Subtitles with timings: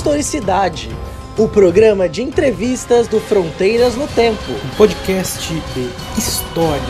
[0.00, 0.88] Historicidade,
[1.36, 4.50] o programa de entrevistas do Fronteiras no Tempo.
[4.50, 6.80] Um podcast de história.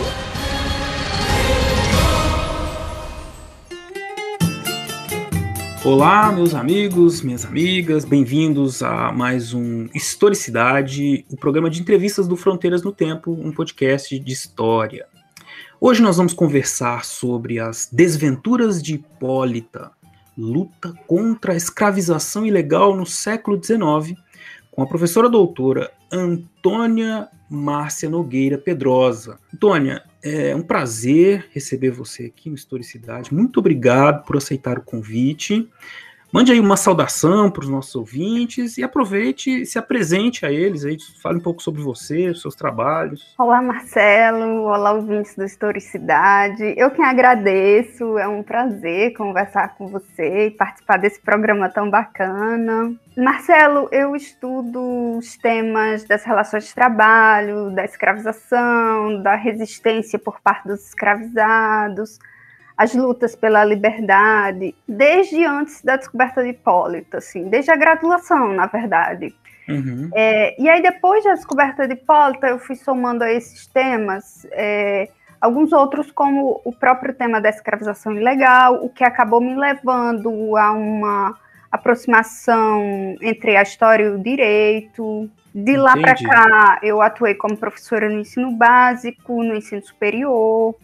[5.85, 12.37] Olá, meus amigos, minhas amigas, bem-vindos a mais um Historicidade, o programa de entrevistas do
[12.37, 15.09] Fronteiras no Tempo, um podcast de história.
[15.81, 19.91] Hoje nós vamos conversar sobre as desventuras de Hipólita,
[20.37, 24.19] luta contra a escravização ilegal no século XIX,
[24.71, 29.39] com a professora doutora Antônia Márcia Nogueira Pedrosa.
[29.53, 33.35] Antônia, é um prazer receber você aqui no Historicidade.
[33.35, 35.69] Muito obrigado por aceitar o convite.
[36.33, 40.97] Mande aí uma saudação para os nossos ouvintes e aproveite se apresente a eles aí,
[41.21, 43.35] fale um pouco sobre você, os seus trabalhos.
[43.37, 44.63] Olá, Marcelo.
[44.63, 46.73] Olá, ouvintes do Historicidade.
[46.77, 52.95] Eu quem agradeço, é um prazer conversar com você e participar desse programa tão bacana.
[53.17, 60.69] Marcelo, eu estudo os temas das relações de trabalho, da escravização, da resistência por parte
[60.69, 62.21] dos escravizados,
[62.81, 68.65] as lutas pela liberdade, desde antes da descoberta de Hipólito, assim, desde a graduação, na
[68.65, 69.35] verdade.
[69.69, 70.09] Uhum.
[70.15, 75.11] É, e aí, depois da descoberta de Hipólito, eu fui somando a esses temas é,
[75.39, 80.73] alguns outros, como o próprio tema da escravização ilegal, o que acabou me levando a
[80.73, 81.39] uma
[81.71, 85.29] aproximação entre a história e o direito.
[85.55, 90.75] De lá para cá, eu atuei como professora no ensino básico, no ensino superior,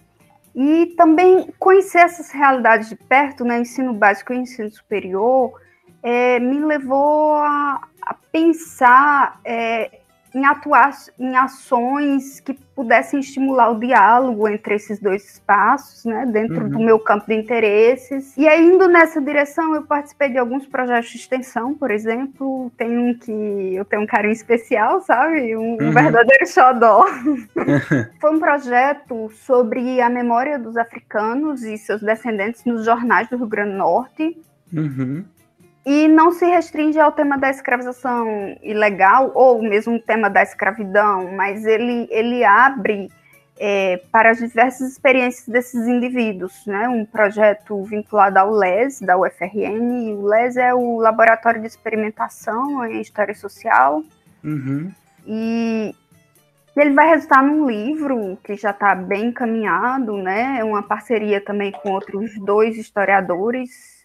[0.56, 5.60] e também conhecer essas realidades de perto, né, ensino básico e ensino superior,
[6.02, 10.00] é, me levou a, a pensar é,
[10.34, 16.64] em atuar em ações que pudessem estimular o diálogo entre esses dois espaços, né, dentro
[16.64, 16.68] uhum.
[16.68, 18.36] do meu campo de interesses.
[18.36, 22.98] E aí, indo nessa direção, eu participei de alguns projetos de extensão, por exemplo, tem
[22.98, 25.56] um que eu tenho um carinho especial, sabe?
[25.56, 25.88] Um, uhum.
[25.88, 27.06] um verdadeiro xodó.
[28.20, 33.46] Foi um projeto sobre a memória dos africanos e seus descendentes nos jornais do Rio
[33.46, 34.36] Grande do Norte.
[34.72, 35.24] Uhum.
[35.86, 38.26] E não se restringe ao tema da escravização
[38.60, 43.08] ilegal ou mesmo o tema da escravidão, mas ele, ele abre
[43.56, 46.66] é, para as diversas experiências desses indivíduos.
[46.66, 46.88] Né?
[46.88, 52.84] Um projeto vinculado ao LES, da UFRN, e o LES é o Laboratório de Experimentação
[52.84, 54.02] em História Social.
[54.42, 54.90] Uhum.
[55.24, 55.94] E
[56.76, 60.56] ele vai resultar num livro que já está bem encaminhado, né?
[60.58, 63.95] É uma parceria também com outros dois historiadores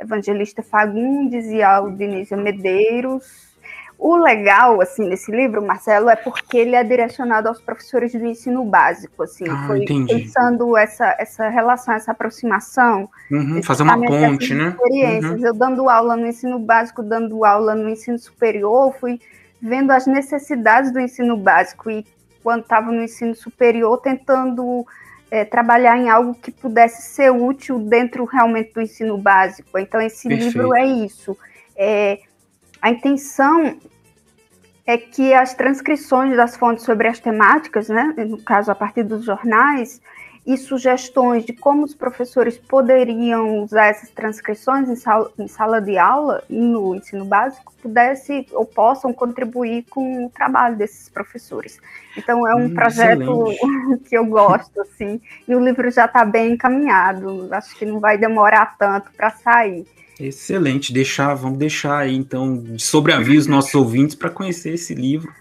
[0.00, 3.50] Evangelista Fagundes e Aldinísia Medeiros.
[3.98, 8.64] O legal, assim, nesse livro, Marcelo, é porque ele é direcionado aos professores do ensino
[8.64, 10.14] básico, assim, ah, foi entendi.
[10.14, 13.10] pensando essa, essa relação, essa aproximação.
[13.30, 14.68] Uhum, fazer uma ponte, né?
[14.70, 15.40] Experiências.
[15.40, 15.46] Uhum.
[15.46, 19.20] Eu dando aula no ensino básico, dando aula no ensino superior, fui
[19.60, 22.06] vendo as necessidades do ensino básico e
[22.42, 24.86] quando estava no ensino superior, tentando
[25.30, 29.78] é, trabalhar em algo que pudesse ser útil dentro realmente do ensino básico.
[29.78, 30.58] Então, esse Perfeito.
[30.58, 31.36] livro é isso.
[31.76, 32.18] É,
[32.82, 33.78] a intenção
[34.86, 39.24] é que as transcrições das fontes sobre as temáticas, né, no caso a partir dos
[39.24, 40.00] jornais,
[40.46, 45.98] e sugestões de como os professores poderiam usar essas transcrições em sala, em sala de
[45.98, 51.78] aula, no ensino básico, pudesse ou possam contribuir com o trabalho desses professores.
[52.16, 54.04] Então é um hum, projeto excelente.
[54.08, 58.16] que eu gosto, assim, e o livro já está bem encaminhado, acho que não vai
[58.16, 59.86] demorar tanto para sair.
[60.18, 65.32] Excelente, deixar, vamos deixar aí então de sobreaviso nossos ouvintes para conhecer esse livro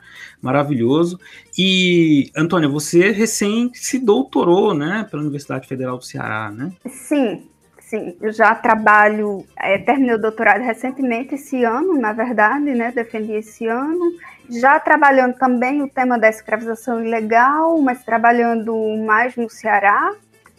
[0.41, 1.19] maravilhoso.
[1.57, 6.71] E, Antônia, você recém se doutorou, né, pela Universidade Federal do Ceará, né?
[6.87, 7.47] Sim,
[7.79, 8.15] sim.
[8.21, 13.67] Eu já trabalho, é, terminei o doutorado recentemente, esse ano, na verdade, né, defendi esse
[13.67, 14.13] ano.
[14.49, 18.75] Já trabalhando também o tema da escravização ilegal, mas trabalhando
[19.05, 20.13] mais no Ceará,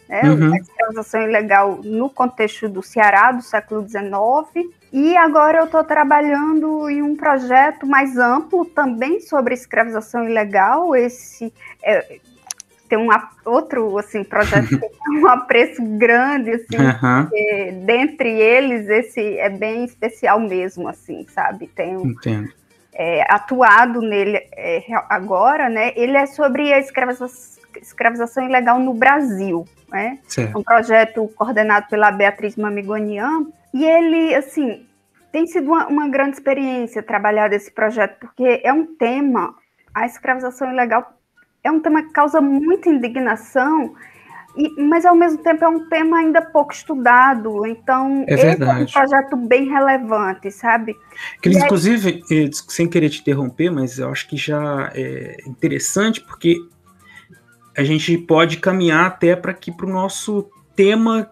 [0.07, 0.53] né, uhum.
[0.53, 4.69] a escravização ilegal no contexto do Ceará do século XIX.
[4.91, 10.93] E agora eu estou trabalhando em um projeto mais amplo também sobre escravização ilegal.
[10.93, 12.19] Esse é,
[12.89, 13.07] tem um
[13.45, 16.65] outro assim projeto que tem um apreço grande assim.
[17.01, 17.85] Uhum.
[17.85, 21.67] Dentre eles esse é bem especial mesmo assim, sabe?
[21.67, 22.13] Tenho
[22.93, 25.93] é, atuado nele é, agora, né?
[25.95, 30.19] Ele é sobre a escravização, escravização ilegal no Brasil, né?
[30.27, 30.57] Certo.
[30.57, 34.85] Um projeto coordenado pela Beatriz Mamigonian e ele, assim,
[35.31, 39.55] tem sido uma, uma, grande experiência trabalhar desse projeto, porque é um tema,
[39.93, 41.17] a escravização ilegal
[41.63, 43.95] é um tema que causa muita indignação,
[44.57, 48.81] e, mas ao mesmo tempo é um tema ainda pouco estudado, então é, verdade.
[48.81, 50.95] é um projeto bem relevante, sabe?
[51.41, 52.49] Que, inclusive, aí...
[52.53, 56.57] sem querer te interromper, mas eu acho que já é interessante porque
[57.77, 61.31] a gente pode caminhar até para que para o nosso tema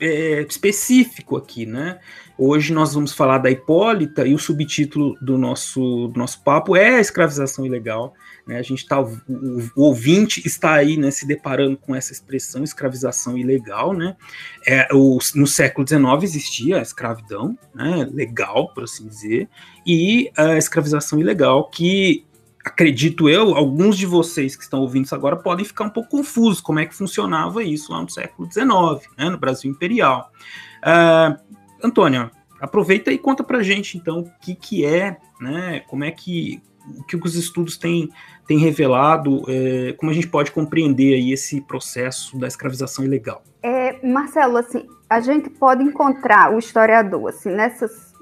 [0.00, 1.98] é, específico aqui, né?
[2.36, 6.96] Hoje nós vamos falar da Hipólita e o subtítulo do nosso, do nosso papo é
[6.96, 8.12] a escravização ilegal.
[8.44, 8.58] Né?
[8.58, 9.06] A gente tá, o,
[9.76, 13.92] o, ouvinte está aí né, se deparando com essa expressão escravização ilegal.
[13.92, 14.16] Né?
[14.66, 19.48] É, o, no século XIX existia a escravidão né, legal, por assim dizer,
[19.86, 22.26] e a escravização ilegal que
[22.64, 26.60] acredito eu, alguns de vocês que estão ouvindo isso agora podem ficar um pouco confusos
[26.60, 28.66] como é que funcionava isso lá no século XIX,
[29.18, 30.32] né, no Brasil Imperial.
[30.80, 31.38] Uh,
[31.84, 36.62] Antônia, aproveita e conta pra gente, então, o que, que é, né, como é que,
[36.98, 38.08] o que os estudos têm,
[38.46, 43.42] têm revelado, é, como a gente pode compreender aí esse processo da escravização ilegal.
[43.62, 48.13] É, Marcelo, assim, a gente pode encontrar o historiador, assim, nessas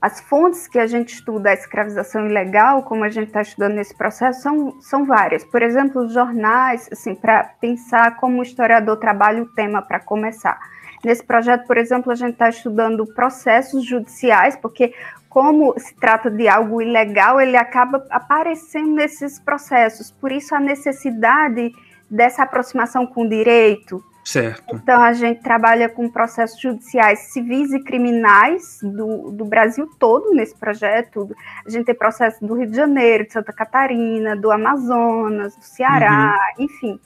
[0.00, 3.94] as fontes que a gente estuda a escravização ilegal, como a gente está estudando nesse
[3.94, 5.44] processo, são, são várias.
[5.44, 10.58] Por exemplo, os jornais, assim, para pensar como o historiador trabalha o tema para começar.
[11.04, 14.94] Nesse projeto, por exemplo, a gente está estudando processos judiciais, porque
[15.28, 20.10] como se trata de algo ilegal, ele acaba aparecendo nesses processos.
[20.10, 21.72] Por isso a necessidade
[22.10, 24.76] dessa aproximação com o direito, Certo.
[24.76, 30.54] Então, a gente trabalha com processos judiciais civis e criminais do, do Brasil todo nesse
[30.54, 31.30] projeto.
[31.66, 36.38] A gente tem processos do Rio de Janeiro, de Santa Catarina, do Amazonas, do Ceará,
[36.58, 36.64] uhum.
[36.64, 37.00] enfim.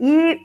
[0.00, 0.40] E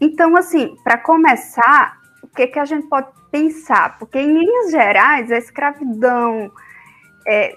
[0.00, 3.98] então, assim, para começar, o que, que a gente pode pensar?
[3.98, 6.50] Porque, em linhas gerais, a escravidão.
[7.26, 7.56] É,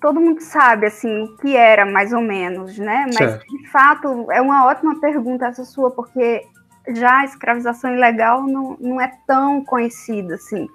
[0.00, 3.04] todo mundo sabe assim o que era mais ou menos, né?
[3.06, 3.46] Mas certo.
[3.46, 6.44] de fato é uma ótima pergunta essa sua, porque
[6.88, 10.68] já a escravização ilegal não, não é tão conhecida assim.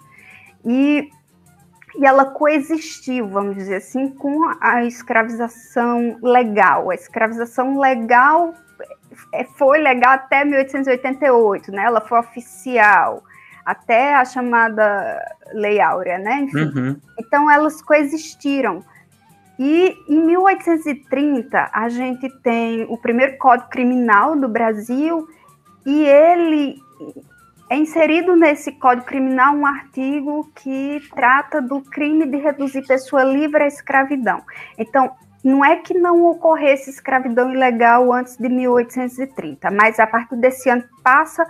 [0.66, 1.10] E,
[1.96, 6.90] e ela coexistiu, vamos dizer assim, com a escravização legal.
[6.90, 8.54] A escravização legal
[9.34, 11.84] é, foi legal até 1888, né?
[11.84, 13.24] Ela foi oficial
[13.66, 15.20] até a chamada
[15.54, 16.42] Lei Áurea, né?
[16.42, 17.02] Enfim, uhum.
[17.20, 18.84] Então elas coexistiram.
[19.60, 25.28] E em 1830 a gente tem o primeiro Código Criminal do Brasil
[25.88, 26.76] e ele
[27.70, 33.64] é inserido nesse Código Criminal um artigo que trata do crime de reduzir pessoa livre
[33.64, 34.44] à escravidão.
[34.78, 35.10] Então,
[35.42, 40.84] não é que não ocorresse escravidão ilegal antes de 1830, mas a partir desse ano
[41.02, 41.48] passa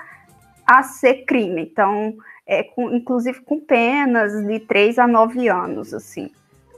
[0.68, 1.64] a ser crime.
[1.64, 2.14] Então,
[2.46, 6.32] é, com, inclusive com penas de 3 a 9 anos, assim.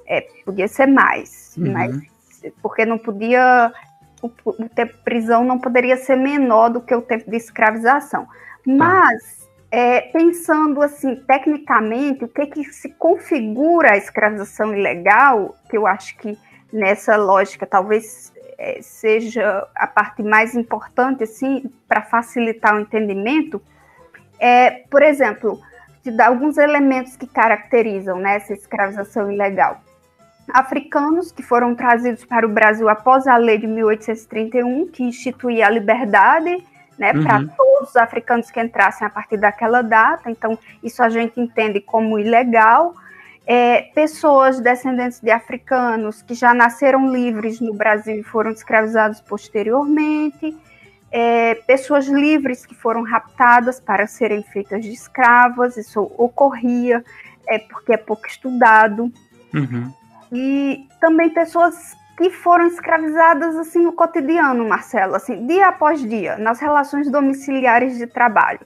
[0.07, 1.73] É, podia ser mais, uhum.
[1.73, 2.09] mas
[2.61, 3.73] porque não podia
[4.21, 8.25] o, o tempo de prisão não poderia ser menor do que o tempo de escravização.
[8.25, 8.31] Tá.
[8.65, 15.87] Mas, é, pensando assim, tecnicamente, o que, que se configura a escravização ilegal, que eu
[15.87, 16.37] acho que
[16.71, 23.61] nessa lógica talvez é, seja a parte mais importante, assim, para facilitar o entendimento,
[24.39, 25.59] é, por exemplo,
[26.03, 29.81] de dar alguns elementos que caracterizam né, essa escravização ilegal
[30.53, 35.69] africanos que foram trazidos para o Brasil após a lei de 1831, que instituía a
[35.69, 36.63] liberdade
[36.97, 37.23] né, uhum.
[37.23, 40.29] para todos os africanos que entrassem a partir daquela data.
[40.29, 42.93] Então, isso a gente entende como ilegal.
[43.47, 50.55] É, pessoas descendentes de africanos que já nasceram livres no Brasil e foram escravizados posteriormente.
[51.11, 57.03] É, pessoas livres que foram raptadas para serem feitas de escravas, isso ocorria,
[57.47, 59.11] é, porque é pouco estudado.
[59.51, 59.91] Uhum
[60.31, 66.59] e também pessoas que foram escravizadas assim no cotidiano, Marcelo, assim, dia após dia, nas
[66.59, 68.59] relações domiciliares de trabalho.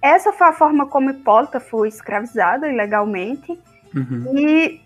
[0.00, 3.58] Essa foi a forma como Hipólita foi escravizada ilegalmente
[3.94, 4.38] uhum.
[4.38, 4.80] e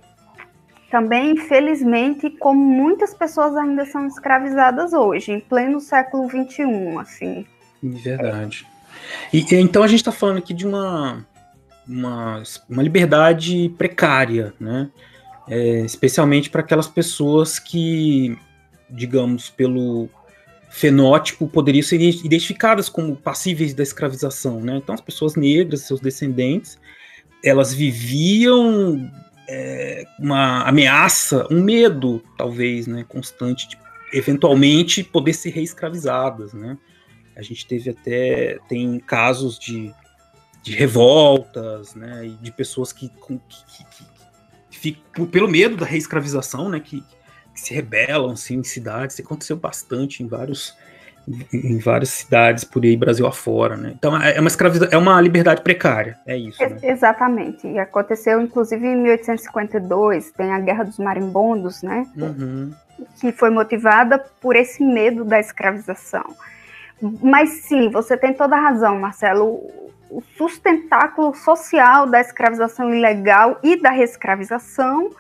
[0.91, 7.47] também, infelizmente, como muitas pessoas ainda são escravizadas hoje, em pleno século XXI, assim.
[7.83, 8.67] Verdade.
[9.33, 11.27] E, então a gente está falando aqui de uma,
[11.87, 14.89] uma, uma liberdade precária, né?
[15.49, 18.37] É, especialmente para aquelas pessoas que,
[18.89, 20.09] digamos, pelo
[20.71, 24.77] fenótipo poderiam ser identificadas como passíveis da escravização, né?
[24.77, 26.79] Então as pessoas negras, seus descendentes,
[27.45, 29.09] elas viviam
[29.49, 33.79] é, uma ameaça, um medo, talvez, né, constante de
[34.13, 36.79] eventualmente poder ser reescravizadas, né?
[37.37, 39.93] A gente teve até tem casos de,
[40.63, 44.05] de revoltas, né, de pessoas que, que, que,
[45.31, 47.01] pelo medo da reescravização, né, que,
[47.55, 50.77] que, se rebelam assim, em cidades, isso aconteceu bastante em vários,
[51.53, 53.95] em várias cidades por aí, Brasil afora, né?
[53.97, 56.63] Então é, é uma escravidão, é uma liberdade precária, é isso.
[56.63, 56.79] Né?
[56.83, 57.67] Exatamente.
[57.67, 62.07] E aconteceu, inclusive, em 1852, tem a Guerra dos Marimbondos, né?
[62.17, 62.73] Uhum.
[63.21, 66.25] Que foi motivada por esse medo da escravização.
[67.23, 69.63] Mas sim, você tem toda a razão, Marcelo.
[70.15, 75.11] O sustentáculo social da escravização ilegal e da reescravização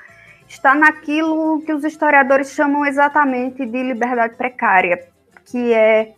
[0.46, 5.08] está naquilo que os historiadores chamam exatamente de liberdade precária,
[5.46, 6.14] que é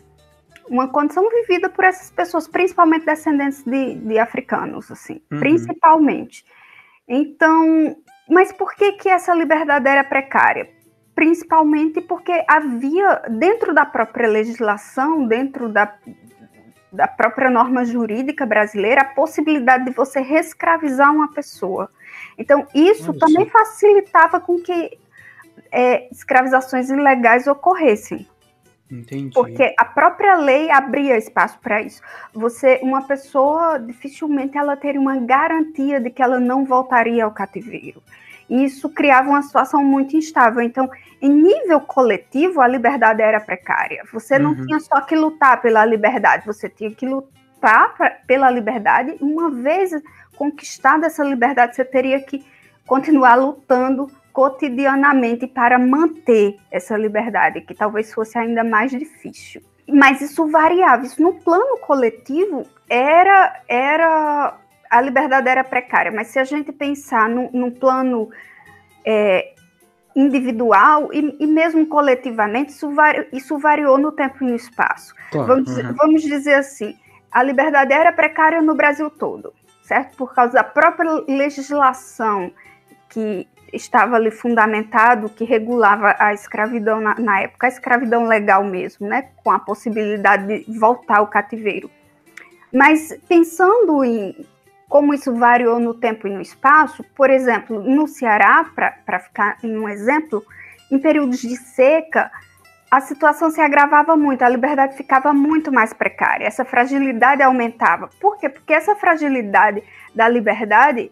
[0.68, 5.38] uma condição vivida por essas pessoas, principalmente descendentes de, de africanos, assim, uhum.
[5.38, 6.44] principalmente.
[7.08, 7.96] Então,
[8.28, 10.68] mas por que que essa liberdade era precária?
[11.14, 15.96] Principalmente porque havia, dentro da própria legislação, dentro da,
[16.96, 21.90] da própria norma jurídica brasileira, a possibilidade de você reescravizar uma pessoa.
[22.38, 24.98] Então, isso também facilitava com que
[25.70, 28.26] é, escravizações ilegais ocorressem.
[28.90, 29.34] Entendi.
[29.34, 32.00] Porque a própria lei abria espaço para isso.
[32.32, 38.00] Você, uma pessoa, dificilmente ela teria uma garantia de que ela não voltaria ao cativeiro.
[38.48, 40.62] E isso criava uma situação muito instável.
[40.62, 40.88] Então,
[41.20, 44.02] em nível coletivo, a liberdade era precária.
[44.12, 44.66] Você não uhum.
[44.66, 49.16] tinha só que lutar pela liberdade, você tinha que lutar pra, pela liberdade.
[49.20, 49.90] Uma vez
[50.36, 52.44] conquistada essa liberdade, você teria que
[52.86, 59.62] continuar lutando cotidianamente para manter essa liberdade, que talvez fosse ainda mais difícil.
[59.88, 64.58] Mas isso variava, isso no plano coletivo era, era
[64.96, 68.30] a liberdade era precária, mas se a gente pensar no, no plano
[69.04, 69.52] é,
[70.14, 75.14] individual e, e, mesmo coletivamente, isso, vari, isso, variou no tempo e no espaço.
[75.30, 75.94] Claro, vamos, uhum.
[75.94, 76.96] vamos dizer assim,
[77.30, 80.16] a liberdade era precária no Brasil todo, certo?
[80.16, 82.50] Por causa da própria legislação
[83.10, 89.06] que estava ali fundamentado, que regulava a escravidão na, na, época, a escravidão legal mesmo,
[89.06, 91.90] né, com a possibilidade de voltar ao cativeiro.
[92.72, 94.34] Mas pensando em
[94.88, 99.76] como isso variou no tempo e no espaço, por exemplo, no Ceará, para ficar em
[99.76, 100.44] um exemplo,
[100.90, 102.30] em períodos de seca,
[102.90, 108.08] a situação se agravava muito, a liberdade ficava muito mais precária, essa fragilidade aumentava.
[108.20, 108.48] Por quê?
[108.48, 109.82] Porque essa fragilidade
[110.14, 111.10] da liberdade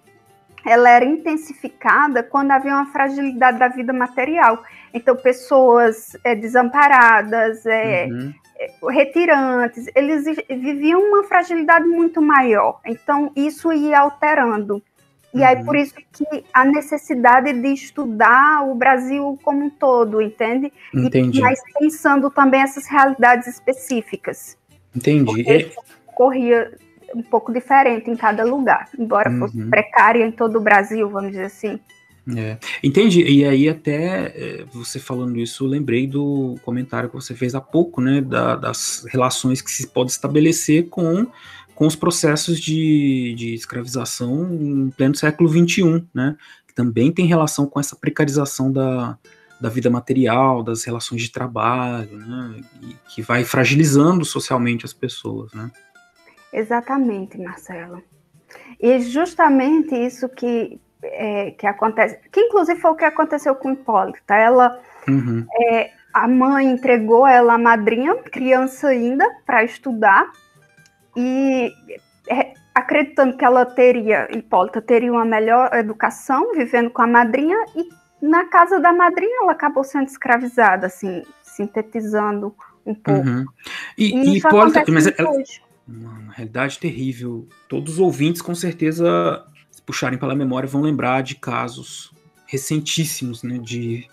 [0.65, 4.63] ela era intensificada quando havia uma fragilidade da vida material.
[4.95, 8.33] Então, pessoas é, desamparadas, é, uhum.
[8.91, 12.81] Retirantes, eles viviam uma fragilidade muito maior.
[12.87, 14.83] Então, isso ia alterando.
[15.33, 15.45] E uhum.
[15.45, 20.73] aí, por isso que a necessidade de estudar o Brasil como um todo, entende?
[20.95, 21.39] Entendi.
[21.39, 24.57] E, mas pensando também essas realidades específicas.
[24.95, 25.25] Entendi.
[25.25, 25.73] Porque
[26.15, 26.73] corria
[27.15, 29.41] um pouco diferente em cada lugar, embora uhum.
[29.41, 31.81] fosse precária em todo o Brasil, vamos dizer assim.
[32.37, 33.23] É, entendi.
[33.23, 37.61] E aí, até é, você falando isso, eu lembrei do comentário que você fez há
[37.61, 38.21] pouco, né?
[38.23, 41.27] Da, das relações que se pode estabelecer com,
[41.75, 46.37] com os processos de, de escravização em pleno século XXI, né?
[46.67, 49.19] Que também tem relação com essa precarização da,
[49.61, 52.57] da vida material, das relações de trabalho, né?
[52.83, 55.71] E que vai fragilizando socialmente as pessoas, né?
[56.55, 58.03] Exatamente, Marcelo.
[58.81, 64.35] E justamente isso que, é, que acontece, que inclusive foi o que aconteceu com Hipólita.
[64.35, 65.47] Ela, uhum.
[65.71, 70.31] é, a mãe entregou ela a madrinha, criança ainda, para estudar,
[71.17, 71.73] e
[72.29, 77.89] é, acreditando que ela teria, Hipólita teria uma melhor educação, vivendo com a madrinha, e
[78.25, 83.29] na casa da madrinha ela acabou sendo escravizada, assim, sintetizando um pouco.
[83.29, 83.45] Uhum.
[83.97, 85.31] E, e, e Hipólita, mas ela,
[85.87, 87.47] uma, realidade terrível.
[87.69, 89.45] Todos os ouvintes, com certeza,
[89.87, 92.13] puxarem pela memória, vão lembrar de casos
[92.47, 94.07] recentíssimos né, de,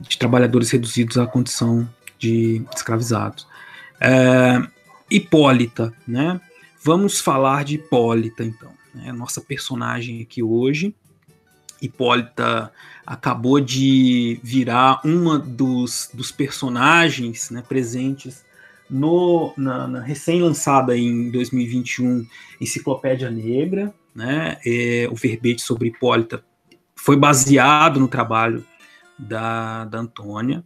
[0.00, 3.46] de trabalhadores reduzidos à condição de escravizados.
[4.00, 4.62] É,
[5.10, 6.40] Hipólita, né?
[6.82, 8.72] Vamos falar de Hipólita, então.
[8.94, 10.94] Né, nossa personagem aqui hoje.
[11.80, 12.72] Hipólita
[13.04, 18.44] acabou de virar uma dos, dos personagens né, presentes
[18.88, 22.26] no, na, na recém-lançada em 2021
[22.60, 26.44] Enciclopédia Negra, né, é, o verbete sobre Hipólita
[26.94, 28.64] foi baseado no trabalho
[29.18, 30.64] da, da Antônia.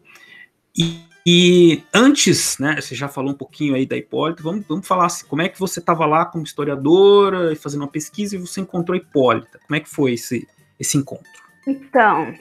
[0.76, 5.06] E, e, antes, né, você já falou um pouquinho aí da Hipólita, vamos, vamos falar
[5.06, 8.96] assim, como é que você estava lá como historiadora, fazendo uma pesquisa e você encontrou
[8.96, 9.58] Hipólita?
[9.66, 10.46] Como é que foi esse,
[10.78, 11.30] esse encontro?
[11.66, 12.34] Então,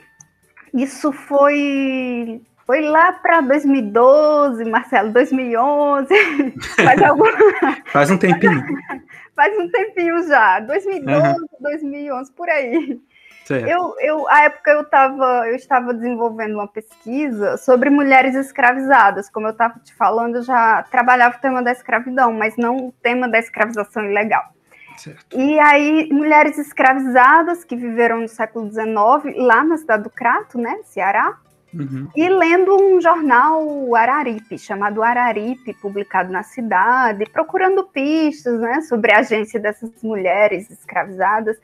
[0.74, 6.08] isso foi foi lá para 2012, Marcelo, 2011.
[6.84, 7.26] Faz, algum...
[7.92, 8.64] Faz um tempinho.
[9.36, 10.60] Faz um tempinho já.
[10.62, 11.36] 2012, uhum.
[11.62, 13.00] 2011, por aí.
[13.48, 19.30] Eu, eu, a época eu, tava, eu estava desenvolvendo uma pesquisa sobre mulheres escravizadas.
[19.30, 22.92] Como eu estava te falando, eu já trabalhava o tema da escravidão, mas não o
[23.04, 24.44] tema da escravização ilegal.
[24.98, 25.40] Certo.
[25.40, 30.80] E aí, mulheres escravizadas que viveram no século XIX, lá na cidade do Crato, né,
[30.84, 31.38] Ceará,
[31.80, 32.08] uhum.
[32.16, 39.20] e lendo um jornal Araripe, chamado Araripe, publicado na cidade, procurando pistas né, sobre a
[39.20, 41.58] agência dessas mulheres escravizadas.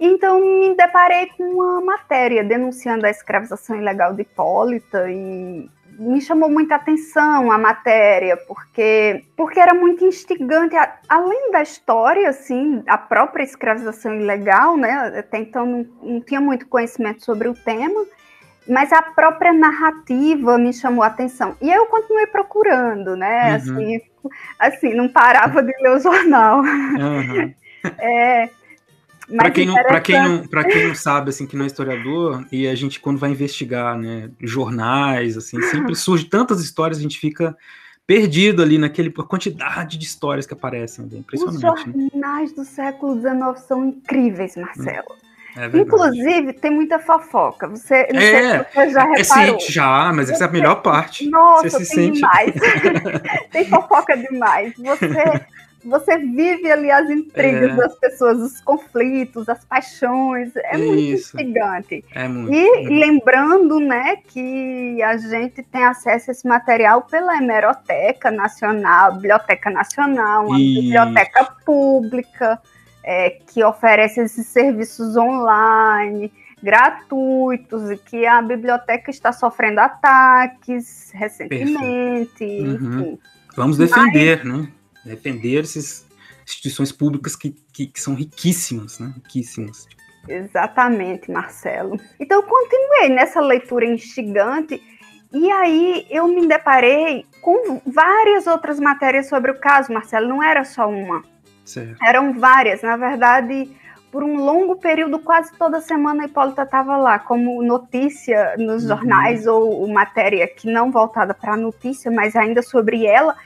[0.00, 6.48] Então, me deparei com uma matéria denunciando a escravização ilegal de Hipólita e me chamou
[6.48, 10.76] muita atenção a matéria, porque, porque era muito instigante,
[11.08, 16.68] além da história, assim, a própria escravização ilegal, né, até então não, não tinha muito
[16.68, 18.06] conhecimento sobre o tema,
[18.68, 21.56] mas a própria narrativa me chamou a atenção.
[21.60, 23.56] E eu continuei procurando, né, uhum.
[23.56, 24.00] assim,
[24.58, 26.60] assim, não parava de ler o jornal.
[26.60, 27.54] Uhum.
[27.96, 28.50] É,
[29.36, 32.74] para quem, não, quem, não, quem não sabe, assim, que não é historiador, e a
[32.74, 37.56] gente, quando vai investigar, né, jornais, assim, sempre surge tantas histórias, a gente fica
[38.06, 41.06] perdido ali naquele quantidade de histórias que aparecem.
[41.12, 41.56] É impressionante.
[41.56, 42.08] Os né?
[42.10, 42.56] jornais né?
[42.56, 45.14] do século XIX são incríveis, Marcelo.
[45.58, 47.66] É Inclusive, tem muita fofoca.
[47.66, 49.60] Você, não é, se você já é, reparou.
[49.60, 51.28] Já, mas essa é a melhor parte.
[51.28, 52.20] Nossa, você se tem sente...
[52.20, 52.54] demais.
[53.50, 54.74] tem fofoca demais.
[54.76, 55.08] Você
[55.84, 57.76] você vive ali as intrigas é.
[57.76, 60.54] das pessoas, os conflitos, as paixões.
[60.56, 60.86] É Isso.
[60.86, 62.04] muito instigante.
[62.14, 62.52] É muito.
[62.52, 69.70] E lembrando, né, que a gente tem acesso a esse material pela Hemeroteca Nacional, Biblioteca
[69.70, 70.82] Nacional, uma Isso.
[70.82, 72.60] biblioteca pública
[73.02, 82.44] é, que oferece esses serviços online gratuitos e que a biblioteca está sofrendo ataques recentemente.
[82.44, 83.18] Uhum.
[83.56, 84.72] Vamos defender, Mas, né?
[85.04, 86.06] defender essas
[86.44, 89.12] instituições públicas que, que, que são riquíssimas, né?
[89.16, 89.86] Riquíssimas.
[90.26, 91.98] Exatamente, Marcelo.
[92.18, 94.82] Então, eu continuei nessa leitura instigante
[95.32, 100.28] e aí eu me deparei com várias outras matérias sobre o caso, Marcelo.
[100.28, 101.22] Não era só uma.
[101.68, 102.02] Certo.
[102.02, 102.80] Eram várias.
[102.80, 103.70] Na verdade,
[104.10, 108.88] por um longo período, quase toda semana a Hipólita estava lá, como notícia nos uhum.
[108.88, 113.36] jornais ou matéria que não voltada para a notícia, mas ainda sobre ela.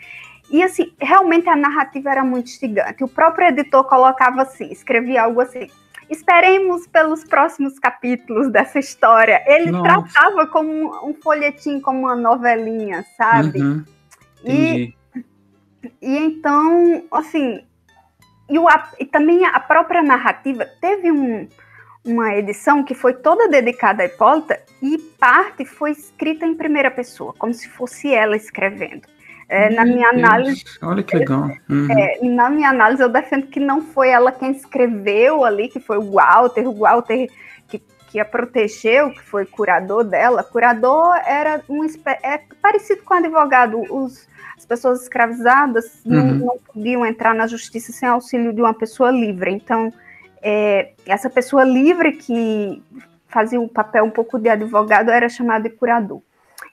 [0.50, 3.02] E assim, realmente a narrativa era muito instigante.
[3.02, 5.68] O próprio editor colocava assim, escrevia algo assim:
[6.08, 9.42] esperemos pelos próximos capítulos dessa história.
[9.46, 9.82] Ele Nossa.
[10.12, 13.60] tratava como um, um folhetim, como uma novelinha, sabe?
[13.60, 13.84] Uhum.
[14.44, 14.94] E,
[16.00, 17.64] e então, assim,
[18.52, 18.66] e, o,
[19.00, 21.48] e também a própria narrativa teve um,
[22.04, 27.34] uma edição que foi toda dedicada a Hipólita e parte foi escrita em primeira pessoa,
[27.38, 29.08] como se fosse ela escrevendo.
[29.48, 30.64] É, na minha análise.
[30.82, 31.50] Olha que legal.
[31.68, 31.88] Uhum.
[31.90, 35.98] É, na minha análise, eu defendo que não foi ela quem escreveu ali, que foi
[35.98, 37.28] o Walter, o Walter
[37.68, 40.42] que, que a protegeu, que foi curador dela.
[40.42, 41.84] Curador era um
[42.22, 43.78] é parecido com advogado.
[43.90, 44.26] Os,
[44.62, 46.12] as pessoas escravizadas uhum.
[46.12, 49.50] não, não, podiam entrar na justiça sem auxílio de uma pessoa livre.
[49.50, 49.92] Então,
[50.40, 52.80] é, essa pessoa livre que
[53.26, 56.22] fazia o papel um pouco de advogado era chamada de curador.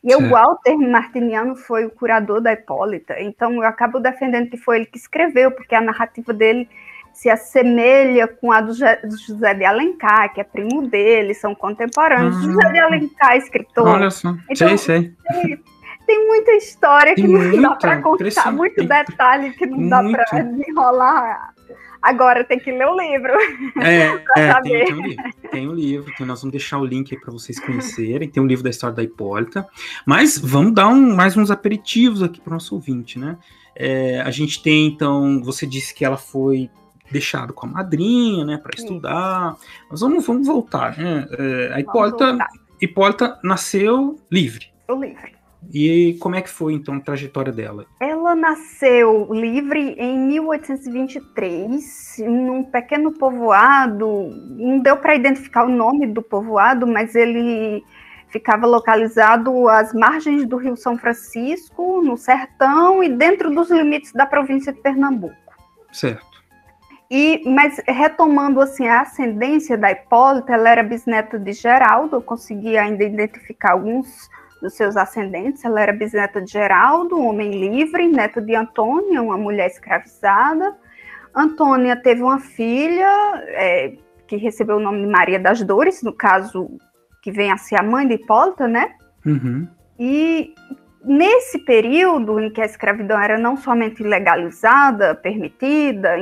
[0.04, 4.78] E o Walter Martiniano foi o curador da Hipólita, então eu acabo defendendo que foi
[4.78, 6.70] ele que escreveu, porque a narrativa dele
[7.12, 12.38] se assemelha com a do José de Alencar, que é primo dele, são contemporâneos.
[12.38, 13.88] Ah, José de Alencar, escritor.
[13.88, 15.60] Olha só, então, sei, sei.
[16.10, 20.18] Tem, muita história que tem não muita, dá para contar, muito detalhe que não muito.
[20.18, 21.54] dá para enrolar
[22.02, 23.34] Agora tem que ler o livro.
[23.82, 24.06] É,
[24.38, 25.24] é tem, tem, um livro.
[25.52, 28.30] Tem um livro, então nós vamos deixar o link aí para vocês conhecerem.
[28.30, 29.68] Tem um livro da história da Hipólita.
[30.06, 33.38] Mas vamos dar um, mais uns aperitivos aqui para o nosso ouvinte, né?
[33.76, 36.70] É, a gente tem, então, você disse que ela foi
[37.12, 39.58] deixada com a madrinha, né, para estudar.
[39.90, 41.28] Mas vamos, vamos voltar, né?
[41.32, 42.38] É, a Hipólita,
[42.82, 44.68] Hipólita nasceu livre.
[44.88, 45.39] O livre.
[45.72, 47.86] E como é que foi então a trajetória dela?
[48.00, 54.30] Ela nasceu livre em 1823, num pequeno povoado.
[54.58, 57.84] Não deu para identificar o nome do povoado, mas ele
[58.30, 64.26] ficava localizado às margens do Rio São Francisco, no sertão e dentro dos limites da
[64.26, 65.36] província de Pernambuco.
[65.92, 66.30] Certo.
[67.12, 72.78] E, mas retomando assim a ascendência da Hipólita, ela era bisneta de Geraldo, eu consegui
[72.78, 74.30] ainda identificar alguns
[74.62, 75.64] dos seus ascendentes.
[75.64, 80.76] Ela era bisneta de Geraldo, um homem livre, neto de Antônia, uma mulher escravizada.
[81.36, 83.10] Antônia teve uma filha
[83.48, 83.94] é,
[84.28, 86.70] que recebeu o nome de Maria das Dores, no caso,
[87.22, 88.96] que vem a ser a mãe de Hipólita, né?
[89.26, 89.68] Uhum.
[89.98, 90.54] E
[91.04, 96.18] nesse período em que a escravidão era não somente legalizada, permitida,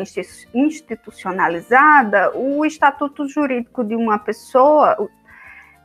[0.53, 4.95] institucionalizada, o estatuto jurídico de uma pessoa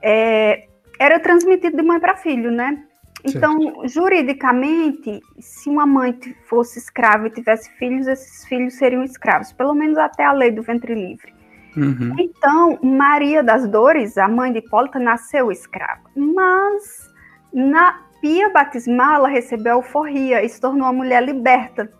[0.03, 2.85] é, era transmitido de mãe para filho, né?
[3.25, 3.89] Então, certo.
[3.89, 9.97] juridicamente, se uma mãe fosse escrava e tivesse filhos, esses filhos seriam escravos, pelo menos
[9.97, 11.33] até a lei do ventre livre.
[11.77, 12.15] Uhum.
[12.19, 17.11] Então, Maria das Dores, a mãe de Hipólita, nasceu escrava, mas
[17.53, 21.91] na pia batismal ela recebeu a alforria e se tornou uma mulher liberta.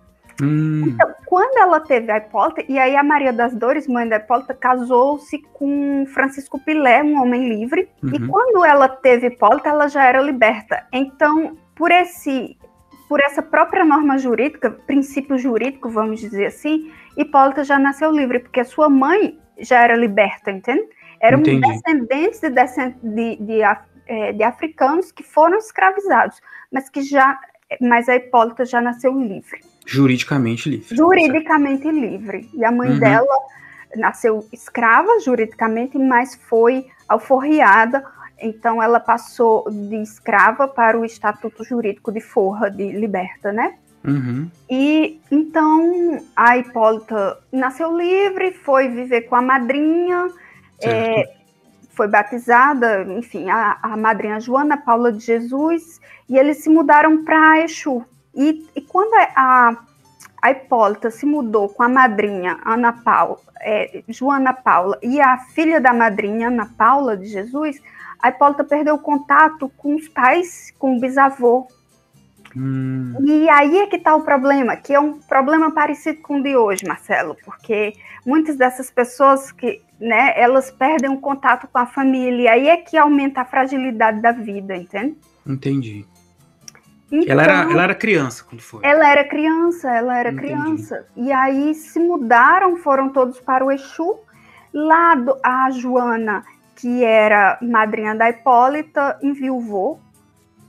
[0.41, 0.85] Hum.
[0.89, 4.55] Então, quando ela teve a Hipólita, e aí a Maria das Dores, mãe da Hipólita,
[4.55, 8.11] casou-se com Francisco Pilé, um homem livre, uhum.
[8.15, 10.87] e quando ela teve Hipólita, ela já era liberta.
[10.93, 12.57] Então, por esse
[13.09, 18.61] por essa própria norma jurídica, princípio jurídico, vamos dizer assim, Hipólita já nasceu livre, porque
[18.61, 20.89] a sua mãe já era liberta, entende?
[21.21, 23.61] Eram descendentes de, de, de,
[24.07, 26.41] é, de, africanos que foram escravizados,
[26.73, 27.39] mas que já,
[27.81, 29.61] mas a Hipólita já nasceu livre.
[29.87, 30.97] Juridicamente livre.
[30.97, 32.49] Juridicamente livre.
[32.55, 32.99] E a mãe uhum.
[32.99, 33.39] dela
[33.97, 38.05] nasceu escrava juridicamente, mas foi alforriada.
[38.41, 43.75] Então ela passou de escrava para o estatuto jurídico de forra, de liberta, né?
[44.05, 44.51] Uhum.
[44.69, 50.29] E então a Hipólita nasceu livre, foi viver com a madrinha,
[50.83, 51.31] é,
[51.93, 57.61] foi batizada, enfim, a, a madrinha Joana Paula de Jesus, e eles se mudaram para
[57.61, 58.05] Exu.
[58.35, 59.77] E, e quando a,
[60.41, 65.81] a Hipólita se mudou com a madrinha Ana Paula, é, Joana Paula e a filha
[65.81, 67.81] da madrinha Ana Paula de Jesus,
[68.21, 71.67] a Hipólita perdeu o contato com os pais, com o bisavô.
[72.57, 73.15] Hum.
[73.25, 76.57] E aí é que está o problema, que é um problema parecido com o de
[76.57, 77.95] hoje, Marcelo, porque
[78.27, 82.77] muitas dessas pessoas que, né, elas perdem o contato com a família, e aí é
[82.77, 85.17] que aumenta a fragilidade da vida, entende?
[85.47, 86.05] Entendi.
[87.11, 88.81] Então, ela, era, ela era criança quando foi?
[88.83, 90.49] Ela era criança, ela era Entendi.
[90.49, 91.07] criança.
[91.15, 94.19] E aí se mudaram, foram todos para o Exu.
[94.75, 96.43] Lá do, a Joana,
[96.75, 100.01] que era madrinha da Hipólita, enviuvou.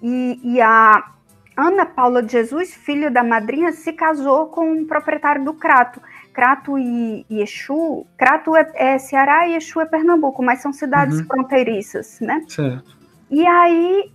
[0.02, 1.12] E, e a
[1.56, 6.02] Ana Paula de Jesus, filha da madrinha, se casou com o proprietário do Crato.
[6.34, 11.20] Crato e, e Exu, Crato é, é, Ceará e Exu é Pernambuco, mas são cidades
[11.20, 11.26] uhum.
[11.26, 12.44] fronteiriças, né?
[12.48, 12.98] Certo.
[13.30, 14.12] E aí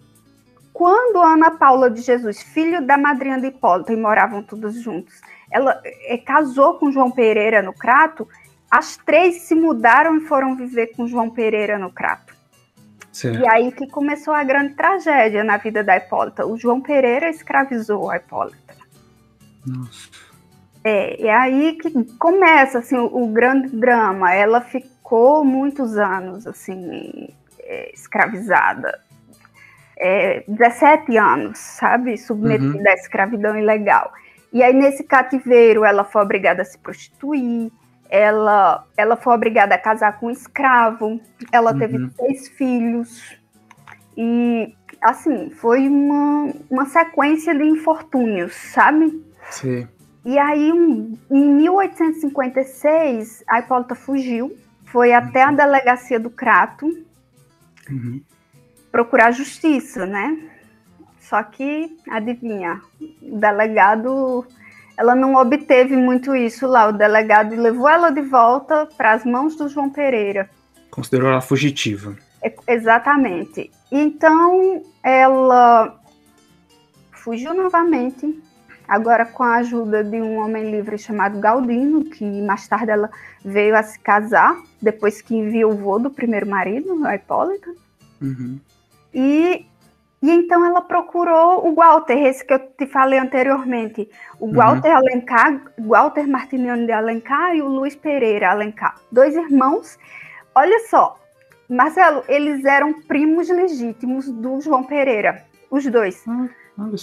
[0.78, 5.80] quando Ana Paula de Jesus, filho da madrinha de Hipólito, e moravam todos juntos, ela
[5.84, 8.28] é, casou com João Pereira no Crato,
[8.70, 12.32] as três se mudaram e foram viver com João Pereira no Crato.
[13.10, 13.40] Certo.
[13.40, 16.46] E aí que começou a grande tragédia na vida da Hipólita.
[16.46, 18.76] O João Pereira escravizou a Hipólita.
[19.66, 20.27] Nossa.
[20.84, 24.32] É, é aí que começa assim, o, o grande drama.
[24.32, 27.28] Ela ficou muitos anos assim
[27.60, 28.98] é, escravizada
[29.98, 32.16] é, 17 anos, sabe?
[32.16, 32.88] Submetida uhum.
[32.88, 34.12] à escravidão ilegal.
[34.52, 37.70] E aí, nesse cativeiro, ela foi obrigada a se prostituir,
[38.08, 41.20] ela, ela foi obrigada a casar com um escravo,
[41.52, 41.78] ela uhum.
[41.78, 43.36] teve seis filhos.
[44.16, 49.22] E, assim, foi uma, uma sequência de infortúnios, sabe?
[49.50, 49.86] Sim.
[50.28, 56.86] E aí, um, em 1856, a Hipólita fugiu, foi até a delegacia do Crato,
[57.90, 58.20] uhum
[58.90, 60.36] procurar justiça, né?
[61.20, 62.80] Só que, adivinha,
[63.22, 64.46] o delegado,
[64.96, 66.88] ela não obteve muito isso lá.
[66.88, 70.48] O delegado levou ela de volta para as mãos do João Pereira.
[70.90, 72.16] Considerou ela fugitiva.
[72.42, 73.70] É, exatamente.
[73.92, 76.00] Então, ela
[77.12, 78.42] fugiu novamente,
[78.88, 83.10] agora com a ajuda de um homem livre chamado Galdino, que mais tarde ela
[83.44, 87.70] veio a se casar, depois que enviou o vô do primeiro marido, a Hipólita.
[88.20, 88.58] Uhum.
[89.12, 89.66] E,
[90.22, 94.08] e então ela procurou o Walter, esse que eu te falei anteriormente.
[94.40, 94.54] O uhum.
[94.54, 98.96] Walter Alencar, Walter Martiniano de Alencar e o Luiz Pereira Alencar.
[99.12, 99.98] Dois irmãos.
[100.54, 101.18] Olha só,
[101.68, 105.44] Marcelo, eles eram primos legítimos do João Pereira.
[105.70, 106.24] Os dois.
[106.26, 106.48] Ah,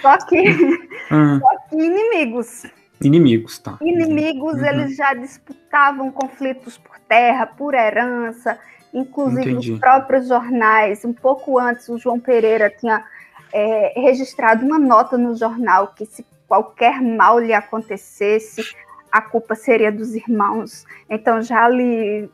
[0.00, 0.44] só que,
[1.10, 1.38] ah.
[1.40, 2.66] só que inimigos.
[3.00, 3.78] Inimigos, tá.
[3.80, 4.66] Inimigos, uhum.
[4.66, 8.58] eles já disputavam conflitos por terra, por herança,
[8.92, 9.72] Inclusive, Entendi.
[9.72, 13.04] os próprios jornais, um pouco antes, o João Pereira tinha
[13.52, 18.74] é, registrado uma nota no jornal que se qualquer mal lhe acontecesse,
[19.12, 20.86] a culpa seria dos irmãos.
[21.08, 22.30] Então, já ali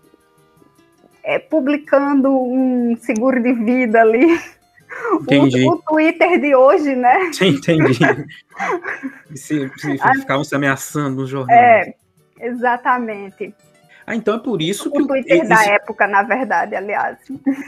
[1.24, 4.38] é, publicando um seguro de vida ali.
[5.14, 5.64] Entendi.
[5.64, 7.32] O, o Twitter de hoje, né?
[7.32, 7.98] Sim, entendi.
[9.34, 11.56] se, se ficavam se ameaçando no jornal.
[11.56, 11.94] É,
[12.38, 13.54] exatamente.
[14.06, 15.00] Ah, então é por isso que.
[15.00, 17.18] O Twitter da época, na verdade, aliás.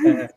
[0.06, 0.28] É.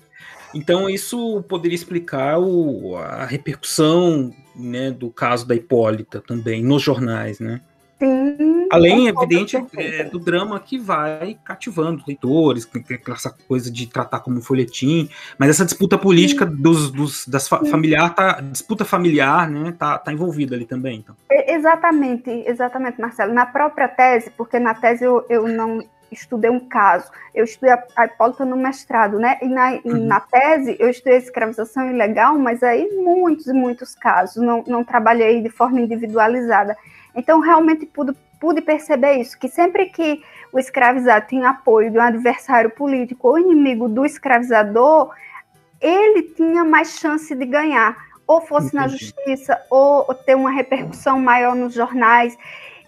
[0.55, 7.39] Então isso poderia explicar o, a repercussão né, do caso da Hipólita também nos jornais,
[7.39, 7.61] né?
[7.99, 8.67] Sim.
[8.71, 12.69] Além, é evidente, é, do drama que vai cativando leitores,
[13.09, 17.63] essa coisa de tratar como um folhetim, mas essa disputa política dos, dos, das fa
[17.65, 20.99] familiar, tá, disputa familiar, né, tá, tá envolvida ali também.
[20.99, 21.15] Então.
[21.29, 23.33] Exatamente, exatamente, Marcelo.
[23.33, 27.83] Na própria tese, porque na tese eu, eu não estudei um caso, eu estudei a,
[27.95, 29.37] a Hipólita no mestrado, né?
[29.41, 30.05] E na, uhum.
[30.05, 35.41] na tese eu estudei escravização ilegal, mas aí muitos e muitos casos, não, não trabalhei
[35.41, 36.77] de forma individualizada.
[37.15, 42.01] Então, realmente pude, pude perceber isso, que sempre que o escravizado tem apoio de um
[42.01, 45.11] adversário político ou inimigo do escravizador,
[45.79, 47.95] ele tinha mais chance de ganhar,
[48.27, 52.37] ou fosse na justiça, ou, ou ter uma repercussão maior nos jornais.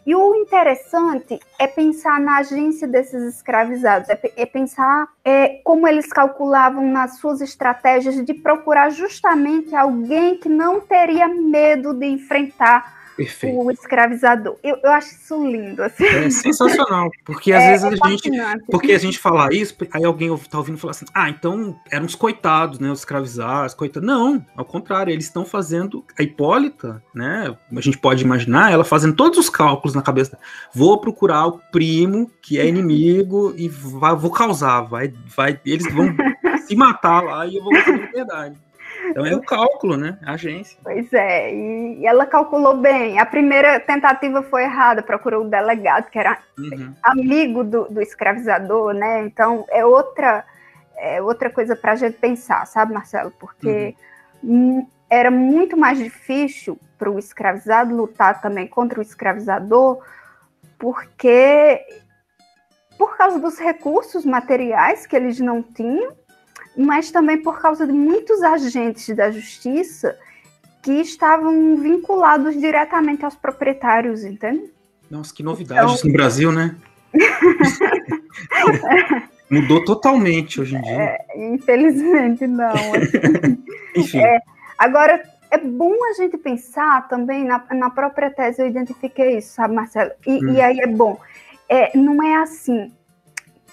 [0.05, 6.07] E o interessante é pensar na agência desses escravizados, é, é pensar é, como eles
[6.07, 13.59] calculavam nas suas estratégias de procurar justamente alguém que não teria medo de enfrentar Perfeito.
[13.59, 14.57] o escravizador.
[14.63, 15.83] Eu, eu acho isso lindo.
[15.83, 16.05] Assim.
[16.05, 18.31] É sensacional, porque às é, vezes é a gente,
[18.69, 22.15] porque a gente fala isso, aí alguém tá ouvindo falar assim, ah, então eram os
[22.15, 24.07] coitados, né, os escravizados, coitados.
[24.07, 29.15] Não, ao contrário, eles estão fazendo a Hipólita, né, a gente pode imaginar ela fazendo
[29.15, 30.37] todos os cálculos na cabeça.
[30.73, 36.15] Vou procurar o primo que é inimigo e vai, vou causar, vai, vai, eles vão
[36.67, 38.70] se matar lá e eu vou ter liberdade.
[39.09, 40.17] Então é o cálculo, né?
[40.23, 40.77] A agência.
[40.83, 43.19] Pois é, e ela calculou bem.
[43.19, 46.93] A primeira tentativa foi errada, procurou o delegado, que era uhum.
[47.03, 49.23] amigo do, do, escravizador, né?
[49.25, 50.45] Então é outra,
[50.97, 53.31] é outra coisa para a gente pensar, sabe, Marcelo?
[53.39, 53.95] Porque
[54.43, 54.87] uhum.
[55.09, 59.99] era muito mais difícil para o escravizado lutar também contra o escravizador,
[60.77, 61.81] porque
[63.01, 66.15] por causa dos recursos materiais que eles não tinham
[66.75, 70.17] mas também por causa de muitos agentes da justiça
[70.81, 74.71] que estavam vinculados diretamente aos proprietários, entende?
[75.09, 76.05] Nossa, que novidade então...
[76.05, 76.75] no Brasil, né?
[79.49, 80.93] Mudou totalmente hoje em dia.
[80.93, 82.73] É, infelizmente, não.
[83.95, 84.19] Enfim.
[84.19, 84.39] É,
[84.77, 89.75] agora, é bom a gente pensar também, na, na própria tese eu identifiquei isso, sabe,
[89.75, 90.11] Marcelo?
[90.25, 90.53] E, hum.
[90.53, 91.19] e aí é bom.
[91.67, 92.91] É, não é assim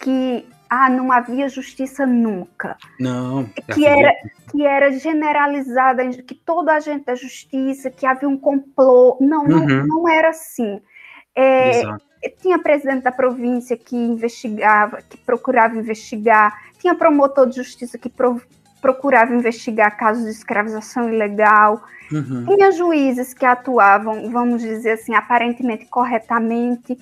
[0.01, 2.77] que ah, não havia justiça nunca.
[3.01, 3.49] Não.
[3.73, 4.13] Que era,
[4.51, 9.17] que era generalizada, que todo agente da justiça, que havia um complô.
[9.21, 9.67] Não, uhum.
[9.67, 10.81] não, não era assim.
[11.35, 11.83] É,
[12.41, 18.41] tinha presidente da província que investigava, que procurava investigar, tinha promotor de justiça que pro,
[18.81, 22.45] procurava investigar casos de escravização ilegal, uhum.
[22.45, 26.99] tinha juízes que atuavam, vamos dizer assim, aparentemente corretamente,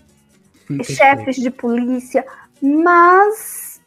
[0.82, 2.24] chefes de polícia,
[2.62, 3.80] mas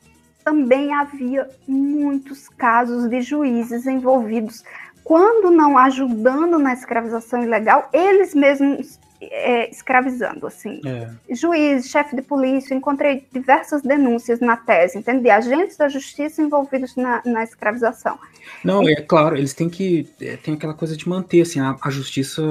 [0.43, 4.63] também havia muitos casos de juízes envolvidos,
[5.03, 10.79] quando não ajudando na escravização ilegal, eles mesmos é, escravizando, assim.
[10.85, 11.09] É.
[11.35, 15.23] Juiz, chefe de polícia, encontrei diversas denúncias na tese, entende?
[15.23, 18.17] De agentes da justiça envolvidos na, na escravização.
[18.63, 20.09] Não, e, é claro, eles têm que.
[20.21, 22.41] É, tem aquela coisa de manter assim, a, a justiça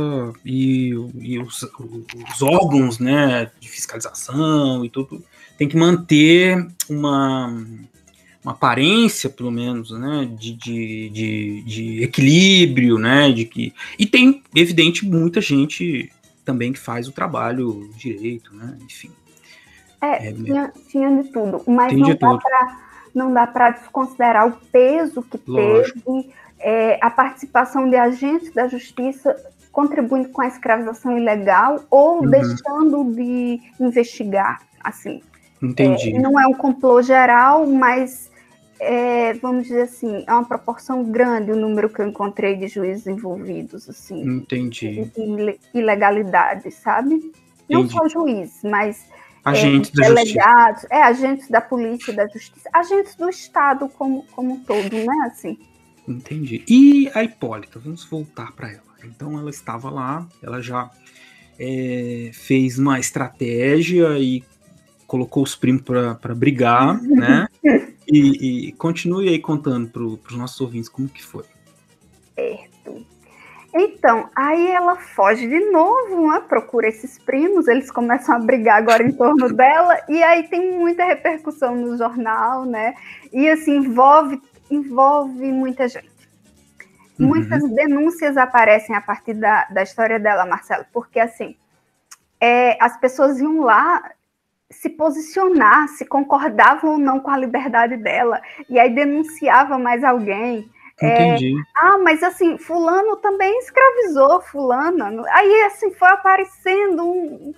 [0.45, 5.25] e, e os, os, órgãos né, de fiscalização e tudo
[5.59, 7.49] tem que manter uma,
[8.43, 14.43] uma aparência, pelo menos, né, de, de, de, de, equilíbrio, né, de que e tem
[14.55, 16.11] evidente muita gente
[16.45, 19.11] também que faz o trabalho direito, né, enfim.
[20.01, 22.79] É, é tinha, tinha de tudo, mas não dá, pra,
[23.13, 26.01] não dá para desconsiderar o peso que Lógico.
[26.01, 29.35] teve é, a participação de agentes da justiça
[29.73, 32.31] contribuindo com a escravização ilegal ou uhum.
[32.31, 35.21] deixando de investigar, assim.
[35.63, 36.15] Entendi.
[36.15, 38.31] É, não é um complô geral, mas
[38.81, 43.07] é, vamos dizer assim, é uma proporção grande o número que eu encontrei de juízes
[43.07, 44.23] envolvidos, assim.
[44.23, 45.11] Entendi.
[45.17, 47.15] Em ilegalidade, sabe?
[47.15, 47.33] Entendi.
[47.69, 49.07] Não só juízes, mas
[49.45, 54.61] agentes é, delegados, é, agentes da polícia, da justiça, agentes do Estado como, como um
[54.61, 55.27] todo, né?
[55.27, 55.59] Assim.
[56.07, 56.65] Entendi.
[56.69, 58.89] E a Hipólita, vamos voltar para ela.
[59.05, 60.91] Então ela estava lá, ela já
[61.59, 64.43] é, fez uma estratégia e
[65.09, 67.49] colocou os primos para brigar, né?
[68.11, 71.45] E, e, continue aí contando para os nossos ouvintes como que foi.
[72.35, 73.05] Certo.
[73.75, 76.41] Então, aí ela foge de novo, né?
[76.49, 81.05] procura esses primos, eles começam a brigar agora em torno dela, e aí tem muita
[81.05, 82.95] repercussão no jornal, né?
[83.31, 84.41] E assim, envolve,
[84.71, 86.09] envolve muita gente.
[87.19, 87.27] Uhum.
[87.27, 91.55] Muitas denúncias aparecem a partir da, da história dela, Marcelo, porque assim,
[92.41, 94.03] é, as pessoas iam lá
[94.71, 100.71] se posicionar, se concordava ou não com a liberdade dela, e aí denunciava mais alguém.
[101.01, 101.59] É, Entendi.
[101.59, 105.11] É, ah, mas assim, fulano também escravizou fulana.
[105.31, 107.55] Aí assim foi aparecendo um,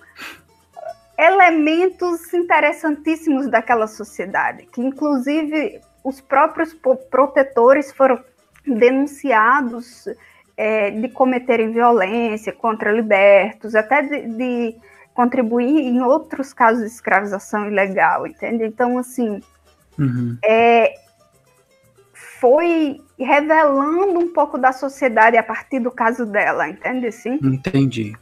[1.17, 6.73] elementos interessantíssimos daquela sociedade, que inclusive os próprios
[7.09, 8.23] protetores foram
[8.65, 10.07] denunciados
[10.57, 14.75] é, de cometerem violência contra libertos, até de, de,
[15.13, 18.63] contribuir em outros casos de escravização ilegal, entende?
[18.63, 19.41] Então, assim,
[19.99, 20.37] uhum.
[20.43, 20.93] é,
[22.39, 27.07] foi revelando um pouco da sociedade a partir do caso dela, entende?
[27.07, 27.39] Assim?
[27.43, 28.15] Entendi.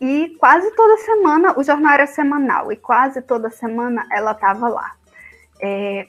[0.00, 4.94] E quase toda semana, o jornal era semanal, e quase toda semana ela estava lá.
[5.60, 6.06] É,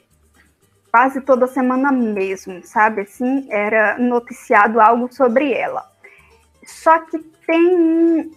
[0.92, 3.02] quase toda semana mesmo, sabe?
[3.02, 5.90] Assim, era noticiado algo sobre ela.
[6.64, 8.32] Só que tem um,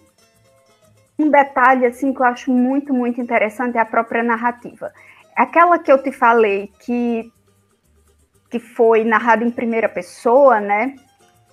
[1.23, 4.93] um detalhe assim que eu acho muito, muito interessante é a própria narrativa.
[5.37, 7.31] Aquela que eu te falei que
[8.51, 10.95] que foi narrada em primeira pessoa, né?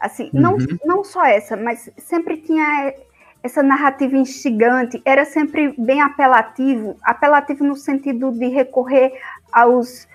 [0.02, 0.42] Assim, uhum.
[0.42, 2.94] não, não só essa, mas sempre tinha
[3.42, 9.14] essa narrativa instigante, era sempre bem apelativo, apelativo no sentido de recorrer
[9.50, 10.08] aos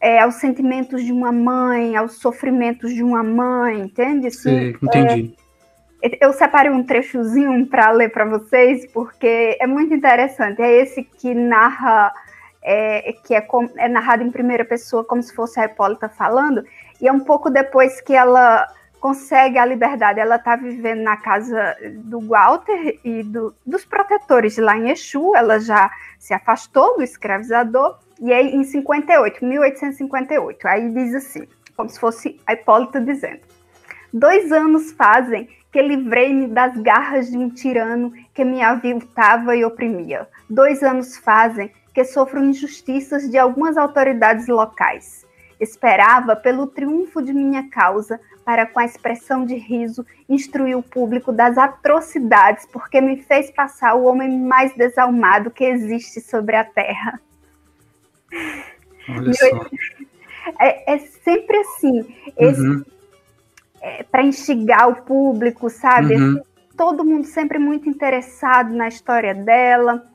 [0.00, 4.30] é, aos sentimentos de uma mãe, aos sofrimentos de uma mãe, entende?
[4.32, 5.34] Sim, entendi.
[5.38, 5.41] É,
[6.20, 10.60] eu separei um trechozinho para ler para vocês, porque é muito interessante.
[10.60, 12.12] É esse que narra,
[12.60, 16.64] é, que é, é narrado em primeira pessoa, como se fosse a Hipólita falando,
[17.00, 18.66] e é um pouco depois que ela
[18.98, 20.18] consegue a liberdade.
[20.18, 25.60] Ela está vivendo na casa do Walter e do, dos protetores lá em Exu, ela
[25.60, 25.88] já
[26.18, 32.40] se afastou do escravizador, e aí em 58, 1858, aí diz assim, como se fosse
[32.46, 33.40] a Hipólita dizendo:
[34.12, 40.28] Dois anos fazem que livrei-me das garras de um tirano que me aviltava e oprimia.
[40.48, 45.26] Dois anos fazem que sofro injustiças de algumas autoridades locais.
[45.58, 51.32] Esperava pelo triunfo de minha causa para, com a expressão de riso, instruir o público
[51.32, 57.20] das atrocidades, porque me fez passar o homem mais desalmado que existe sobre a terra.
[59.08, 59.66] Olha só.
[60.60, 62.00] É, é sempre assim,
[62.36, 62.84] uhum.
[64.12, 66.14] Para instigar o público, sabe?
[66.14, 66.32] Uhum.
[66.32, 66.42] Assim,
[66.76, 70.06] todo mundo sempre muito interessado na história dela,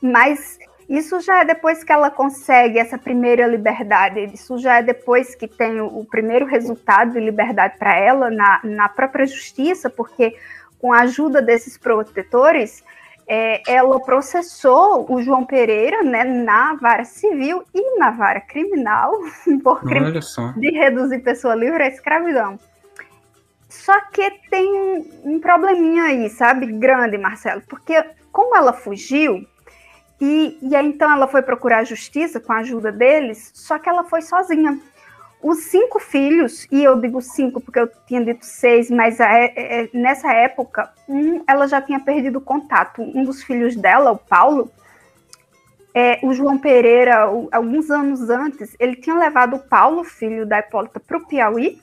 [0.00, 5.34] mas isso já é depois que ela consegue essa primeira liberdade, isso já é depois
[5.34, 10.36] que tem o, o primeiro resultado de liberdade para ela na, na própria justiça, porque
[10.78, 12.84] com a ajuda desses protetores,
[13.26, 19.12] é, ela processou o João Pereira né, na vara civil e na vara criminal
[19.64, 20.12] por crime
[20.58, 22.58] de reduzir pessoa livre à escravidão.
[23.82, 24.72] Só que tem
[25.24, 29.46] um, probleminha aí, sabe, grande, Marcelo, porque como ela fugiu,
[30.20, 33.88] e, e aí então ela foi procurar a justiça com a ajuda deles, só que
[33.88, 34.80] ela foi sozinha
[35.44, 39.90] os cinco filhos, e eu digo cinco porque eu tinha dito seis, mas é, é,
[39.92, 43.02] nessa época, um, ela já tinha perdido contato.
[43.02, 44.70] Um dos filhos dela, o Paulo,
[45.94, 50.60] é, o João Pereira, o, alguns anos antes, ele tinha levado o Paulo, filho da
[50.60, 51.78] Hipólita, para o Piauí.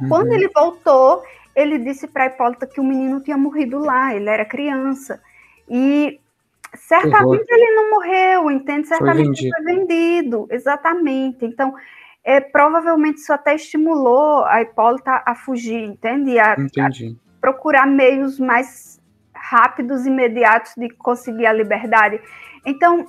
[0.00, 0.08] Uhum.
[0.08, 1.22] Quando ele voltou,
[1.54, 5.20] ele disse para a Hipólita que o menino tinha morrido lá, ele era criança.
[5.68, 6.20] E
[6.74, 8.88] certamente ele não morreu, entende?
[8.88, 9.56] Certamente foi vendido.
[9.56, 11.44] foi vendido, exatamente.
[11.44, 11.74] Então,
[12.22, 16.38] é, provavelmente isso até estimulou a Hipólita a fugir, entende?
[16.38, 17.16] A, Entendi.
[17.16, 19.00] A procurar meios mais
[19.32, 22.20] rápidos e imediatos de conseguir a liberdade.
[22.64, 23.06] Então,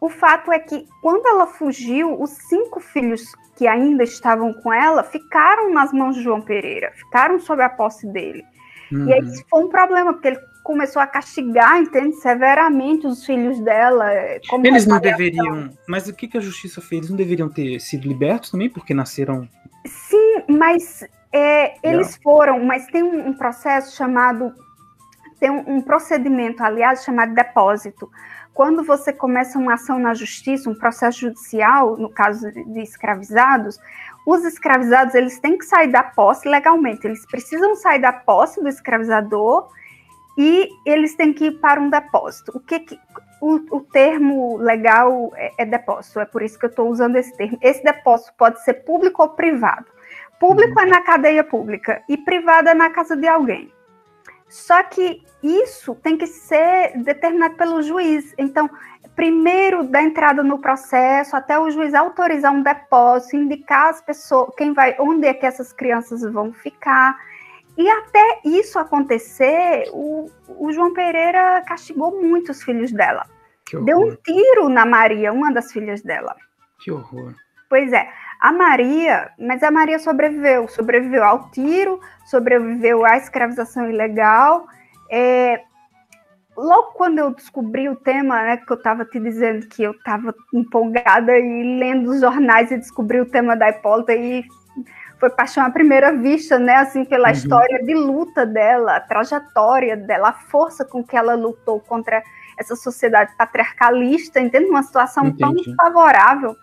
[0.00, 5.02] o fato é que quando ela fugiu, os cinco filhos que ainda estavam com ela
[5.02, 8.44] ficaram nas mãos de João Pereira, ficaram sob a posse dele.
[8.92, 9.08] Uhum.
[9.08, 13.58] E aí isso foi um problema, porque ele começou a castigar, entende, severamente os filhos
[13.60, 14.12] dela.
[14.12, 15.70] Eh, Eles não deveriam.
[15.88, 17.00] Mas o que, que a justiça fez?
[17.00, 19.48] Eles não deveriam ter sido libertos também, porque nasceram.
[19.84, 24.54] Sim, mas é, eles foram, mas tem um, um processo chamado.
[25.40, 28.08] Tem um, um procedimento, aliás, chamado depósito
[28.58, 33.78] quando você começa uma ação na justiça, um processo judicial, no caso de escravizados,
[34.26, 38.68] os escravizados eles têm que sair da posse legalmente, eles precisam sair da posse do
[38.68, 39.68] escravizador
[40.36, 42.50] e eles têm que ir para um depósito.
[42.52, 42.98] O que, que
[43.40, 47.32] o, o, termo legal é, é, depósito, é por isso que eu estou usando esse
[47.36, 47.56] termo.
[47.62, 49.86] Esse depósito pode ser público ou privado.
[50.40, 50.84] Público uhum.
[50.84, 53.72] é na cadeia pública e privado é na casa de alguém.
[54.48, 58.34] Só que isso tem que ser determinado pelo juiz.
[58.38, 58.68] Então,
[59.14, 64.72] primeiro da entrada no processo, até o juiz autorizar um depósito, indicar as pessoas, quem
[64.72, 67.18] vai, onde é que essas crianças vão ficar.
[67.76, 73.26] E até isso acontecer, o, o João Pereira castigou muito os filhos dela.
[73.84, 76.34] deu um tiro na Maria, uma das filhas dela.
[76.80, 77.34] Que horror.
[77.68, 78.10] Pois é.
[78.40, 84.66] A Maria, mas a Maria sobreviveu, sobreviveu ao tiro, sobreviveu à escravização ilegal.
[85.10, 85.62] É,
[86.56, 90.34] logo quando eu descobri o tema, né, que eu estava te dizendo que eu estava
[90.52, 94.44] empolgada e lendo os jornais e descobri o tema da Hipólita e
[95.18, 97.34] foi paixão à primeira vista, né, assim, pela uhum.
[97.34, 102.22] história de luta dela, a trajetória dela, a força com que ela lutou contra
[102.56, 104.66] essa sociedade patriarcalista, entende?
[104.66, 105.64] Uma situação Entendi.
[105.64, 106.56] tão favorável.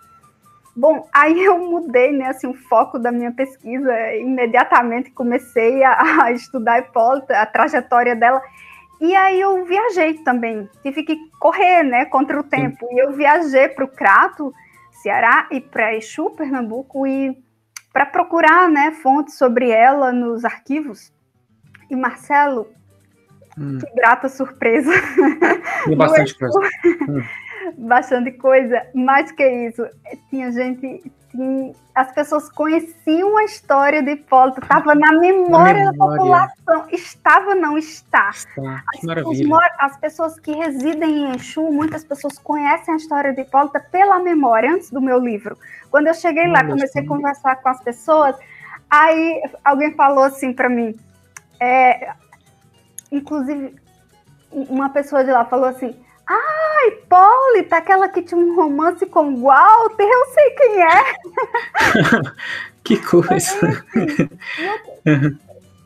[0.76, 5.96] Bom, aí eu mudei, né, assim, o foco da minha pesquisa, imediatamente comecei a,
[6.26, 8.42] a estudar a Hipólita, a trajetória dela,
[9.00, 13.70] e aí eu viajei também, tive que correr, né, contra o tempo, e eu viajei
[13.70, 14.54] para o Crato,
[15.02, 17.38] Ceará, e para Exu, Pernambuco, e
[17.94, 21.14] para procurar, né, fontes sobre ela nos arquivos,
[21.90, 22.68] e Marcelo,
[23.58, 23.78] hum.
[23.78, 24.92] que grata surpresa.
[25.88, 26.60] E bastante coisa.
[27.08, 27.22] Hum
[27.78, 28.82] bastante coisa.
[28.94, 29.88] Mais que isso,
[30.30, 31.12] tinha gente.
[31.32, 36.90] Tinha, as pessoas conheciam a história de Hipólito, estava na memória, memória, da população.
[36.92, 38.30] Estava, não está.
[38.30, 38.84] está.
[39.80, 44.20] As, as, pessoas que residem em Exu, muitas pessoas conhecem a história de Hipólito pela
[44.20, 45.58] memória, antes do meu livro.
[45.90, 48.36] Quando eu cheguei lá, comecei a conversar com as pessoas,
[48.90, 50.96] aí alguém falou assim para mim,
[51.60, 52.14] é,
[53.12, 53.76] inclusive
[54.52, 55.96] uma pessoa de lá falou assim,
[56.28, 61.16] ah, Hipólita, aquela que tinha um romance com Walter, eu sei quem é.
[62.84, 63.86] que coisa.
[63.96, 65.32] Eu,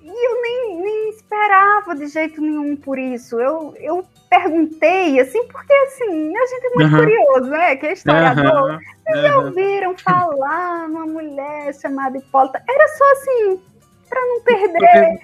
[0.01, 3.39] e eu nem, nem esperava de jeito nenhum por isso.
[3.39, 6.99] Eu, eu perguntei, assim, porque assim, a gente é muito uhum.
[6.99, 7.75] curioso, né?
[7.75, 8.71] Que é historiador.
[8.71, 8.79] Uhum.
[9.07, 12.63] Vocês já ouviram falar numa mulher chamada Hipólita?
[12.67, 13.61] Era só assim,
[14.07, 15.19] para não perder.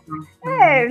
[0.45, 0.88] É,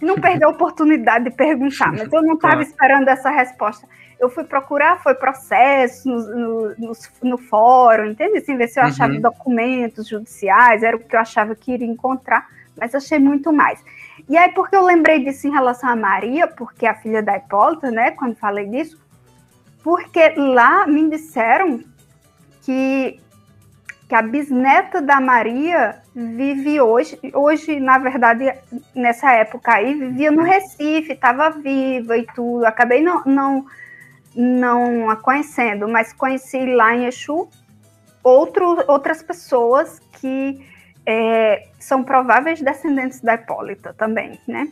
[0.00, 3.86] não perder a oportunidade de perguntar, mas eu não estava esperando essa resposta.
[4.18, 8.38] Eu fui procurar, foi processo no, no, no fórum, entende?
[8.38, 8.88] Assim, ver se eu uhum.
[8.88, 12.46] achava documentos judiciais, era o que eu achava que iria encontrar,
[12.78, 13.82] mas achei muito mais.
[14.28, 17.36] E aí, porque eu lembrei disso em relação a Maria, porque é a filha da
[17.36, 18.98] Hipólita, né, quando falei disso,
[19.82, 21.80] porque lá me disseram
[22.62, 23.20] que
[24.08, 28.52] que a bisneta da Maria vive hoje, hoje, na verdade,
[28.94, 32.64] nessa época aí, vivia no Recife, estava viva e tudo.
[32.64, 33.66] Acabei não, não,
[34.34, 37.48] não a conhecendo, mas conheci lá em Exu
[38.22, 40.64] outro, outras pessoas que
[41.04, 44.68] é, são prováveis descendentes da Hipólita também, né?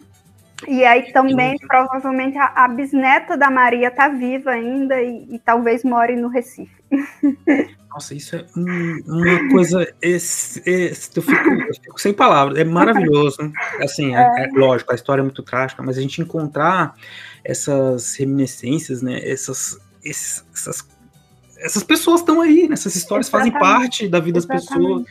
[0.69, 5.85] E aí também, provavelmente, a, a bisneta da Maria está viva ainda e, e talvez
[5.85, 6.75] more no Recife.
[7.95, 9.87] Nossa, isso é uma coisa.
[10.03, 12.59] Esse, esse, eu, fico, eu, fico, sem palavras.
[12.59, 13.39] É maravilhoso.
[13.81, 16.97] Assim, é, é, lógico, a história é muito trágica, mas a gente encontrar
[17.45, 19.21] essas reminiscências, né?
[19.23, 20.89] Essas, esses, essas,
[21.59, 22.75] essas pessoas estão aí, né?
[22.75, 23.53] essas histórias Exatamente.
[23.53, 25.05] fazem parte da vida das pessoas.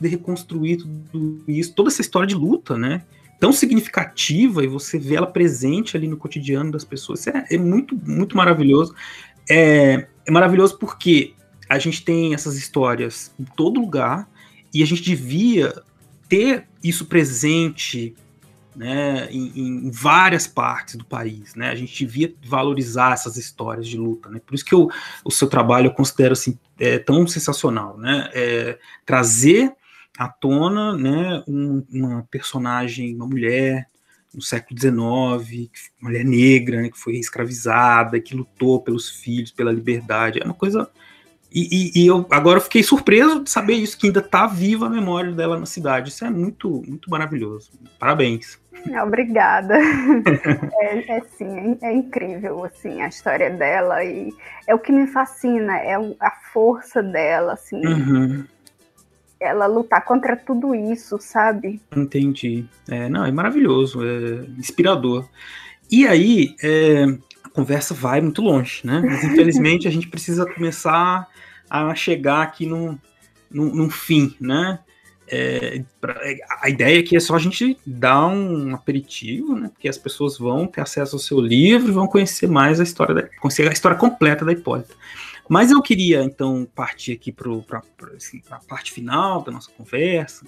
[0.00, 3.02] De reconstruir tudo isso, toda essa história de luta, né?
[3.40, 7.26] Tão significativa e você vê ela presente ali no cotidiano das pessoas.
[7.26, 8.94] É, é muito, muito maravilhoso.
[9.48, 11.34] É, é maravilhoso porque
[11.68, 14.28] a gente tem essas histórias em todo lugar
[14.72, 15.72] e a gente devia
[16.28, 18.14] ter isso presente
[18.76, 21.70] né, em, em, várias partes do país, né?
[21.70, 24.40] A gente devia valorizar essas histórias de luta, né?
[24.44, 24.88] Por isso que eu,
[25.24, 28.30] o seu trabalho eu considero assim é, tão sensacional, né?
[28.32, 29.72] É, trazer
[30.20, 33.88] à tona, né, um, uma personagem, uma mulher
[34.34, 40.38] no século XIX, mulher negra, né, que foi escravizada, que lutou pelos filhos, pela liberdade,
[40.40, 40.90] é uma coisa
[41.52, 44.90] e, e, e, eu agora fiquei surpreso de saber isso, que ainda está viva a
[44.90, 46.10] memória dela na cidade.
[46.10, 47.72] Isso é muito, muito maravilhoso.
[47.98, 48.56] Parabéns.
[49.02, 49.76] Obrigada.
[50.80, 54.32] é, é, sim, é, é, incrível assim a história dela e
[54.66, 57.84] é o que me fascina, é a força dela, assim.
[57.84, 58.44] Uhum.
[59.40, 61.80] Ela lutar contra tudo isso, sabe?
[61.96, 62.66] Entendi.
[62.88, 65.26] É, não, é maravilhoso, é inspirador.
[65.90, 67.04] E aí, é,
[67.42, 69.02] a conversa vai muito longe, né?
[69.04, 71.26] Mas infelizmente a gente precisa começar
[71.68, 72.98] a chegar aqui num,
[73.50, 74.78] num, num fim, né?
[75.32, 76.20] É, pra,
[76.60, 79.68] a ideia aqui é só a gente dar um aperitivo, né?
[79.68, 83.22] Porque as pessoas vão ter acesso ao seu livro vão conhecer mais a história, da,
[83.40, 84.94] conhecer a história completa da Hipólita.
[85.50, 87.82] Mas eu queria, então, partir aqui para
[88.16, 90.46] assim, a parte final da nossa conversa,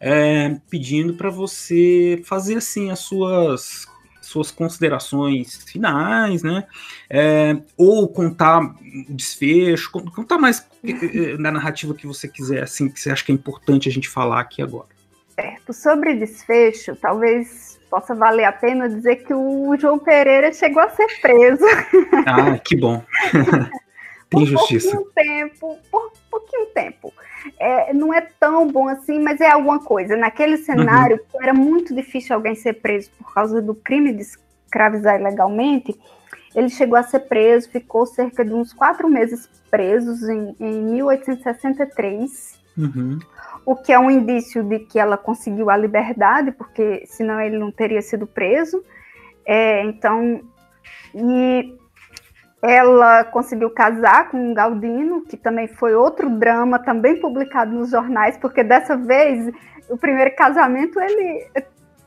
[0.00, 3.86] é, pedindo para você fazer, assim, as suas
[4.22, 6.66] suas considerações finais, né?
[7.10, 8.74] É, ou contar o
[9.10, 13.32] desfecho, contar mais eh, eh, na narrativa que você quiser, assim, que você acha que
[13.32, 14.88] é importante a gente falar aqui agora.
[15.34, 15.72] Certo.
[15.72, 21.06] Sobre desfecho, talvez possa valer a pena dizer que o João Pereira chegou a ser
[21.22, 21.64] preso.
[22.26, 23.02] Ah, que bom.
[24.30, 24.90] Por justiça.
[24.90, 27.12] pouquinho tempo, por pouquinho tempo.
[27.58, 30.16] É, não é tão bom assim, mas é alguma coisa.
[30.16, 31.42] Naquele cenário, uhum.
[31.42, 35.98] era muito difícil alguém ser preso por causa do crime de escravizar ilegalmente.
[36.54, 42.58] Ele chegou a ser preso, ficou cerca de uns quatro meses presos em, em 1863.
[42.76, 43.18] Uhum.
[43.64, 47.70] O que é um indício de que ela conseguiu a liberdade, porque senão ele não
[47.70, 48.82] teria sido preso.
[49.44, 50.42] É, então,
[51.14, 51.74] e
[52.62, 58.36] ela conseguiu casar com um Galdino, que também foi outro drama, também publicado nos jornais,
[58.36, 59.52] porque dessa vez
[59.88, 61.46] o primeiro casamento ele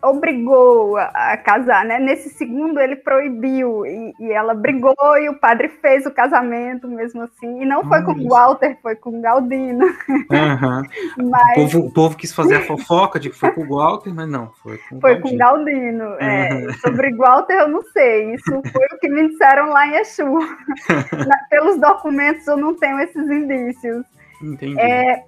[0.03, 1.99] obrigou a, a, casar, né?
[1.99, 7.23] Nesse segundo ele proibiu e, e, ela brigou e o padre fez o casamento mesmo
[7.23, 7.61] assim.
[7.61, 9.85] E não foi com o Walter, foi com o Galdino.
[9.85, 10.83] Uhum.
[11.29, 11.51] mas...
[11.51, 14.27] o, povo, o, povo, quis fazer a fofoca de que foi com o Walter, mas
[14.27, 15.21] não, foi com Foi Galdino.
[15.21, 16.05] com o Galdino.
[16.05, 16.17] Uhum.
[16.19, 19.95] É, sobre o Walter eu não sei, isso foi o que me disseram lá em
[19.95, 20.25] Exu.
[21.49, 24.05] Pelos documentos eu não tenho esses indícios.
[24.41, 24.79] Entendi.
[24.79, 25.23] É,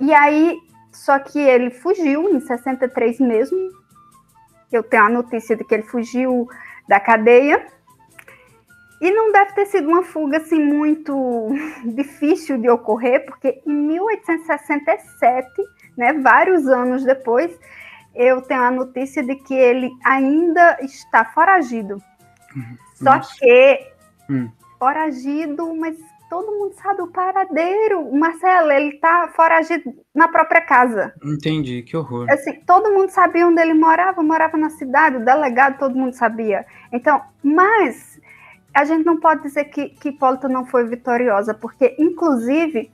[0.00, 0.56] e aí,
[0.92, 3.58] só que ele fugiu em 63 mesmo,
[4.72, 6.48] eu tenho a notícia de que ele fugiu
[6.88, 7.66] da cadeia.
[9.00, 11.48] E não deve ter sido uma fuga assim muito
[11.94, 15.48] difícil de ocorrer, porque em 1867,
[15.96, 17.56] né, vários anos depois,
[18.14, 22.02] eu tenho a notícia de que ele ainda está foragido.
[22.56, 22.76] Uhum.
[22.94, 23.34] Só Nossa.
[23.38, 23.92] que
[24.28, 24.50] hum.
[24.78, 25.96] foragido, mas
[26.28, 28.00] todo mundo sabe o paradeiro.
[28.00, 31.12] O Marcelo, ele tá foragido na própria casa.
[31.24, 32.30] Entendi, que horror.
[32.30, 36.64] Assim, todo mundo sabia onde ele morava, morava na cidade, o delegado, todo mundo sabia.
[36.92, 38.20] Então, mas
[38.74, 42.90] a gente não pode dizer que, que Hipólito não foi vitoriosa, porque, inclusive,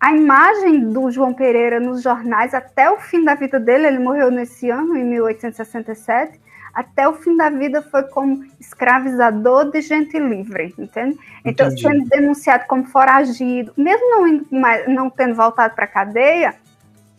[0.00, 4.30] a imagem do João Pereira nos jornais até o fim da vida dele, ele morreu
[4.30, 6.40] nesse ano, em 1867,
[6.74, 11.18] até o fim da vida foi como escravizador de gente livre, entende?
[11.44, 11.82] Então, Entendi.
[11.82, 16.54] sendo denunciado como foragido, mesmo não, não tendo voltado para a cadeia,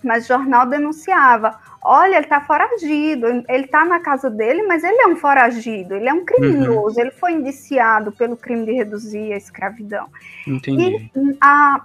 [0.03, 5.01] mas o jornal denunciava: olha, ele está foragido, ele está na casa dele, mas ele
[5.01, 7.01] é um foragido, ele é um criminoso, uhum.
[7.01, 10.07] ele foi indiciado pelo crime de reduzir a escravidão.
[10.47, 11.11] Entendi.
[11.15, 11.81] E a,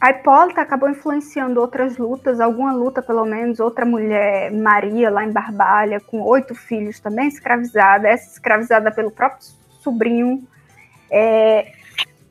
[0.00, 5.32] a Hipólita acabou influenciando outras lutas, alguma luta pelo menos, outra mulher, Maria, lá em
[5.32, 9.46] Barbalha, com oito filhos, também escravizada, essa escravizada pelo próprio
[9.80, 10.46] sobrinho,
[11.10, 11.72] é,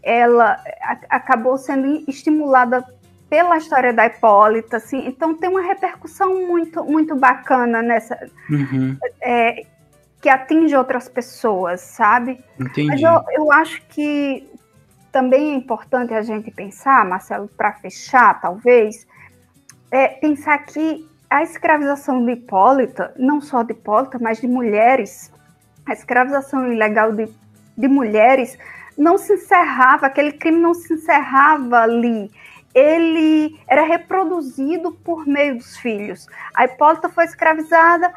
[0.04, 0.62] ela
[1.10, 2.86] acabou sendo estimulada
[3.30, 8.96] pela história da Hipólita, assim, então tem uma repercussão muito, muito bacana nessa, uhum.
[9.20, 9.66] é,
[10.22, 12.40] que atinge outras pessoas, sabe?
[12.60, 12.88] Entendi.
[12.88, 14.48] Mas eu, eu acho que
[15.14, 19.08] também é importante a gente pensar, Marcelo, para fechar, talvez,
[19.92, 25.32] é pensar que a escravização de Hipólita, não só de Hipólita, mas de mulheres,
[25.86, 27.30] a escravização ilegal de,
[27.78, 28.58] de mulheres
[28.98, 32.32] não se encerrava, aquele crime não se encerrava ali.
[32.74, 36.26] Ele era reproduzido por meio dos filhos.
[36.56, 38.12] A Hipólita foi escravizada,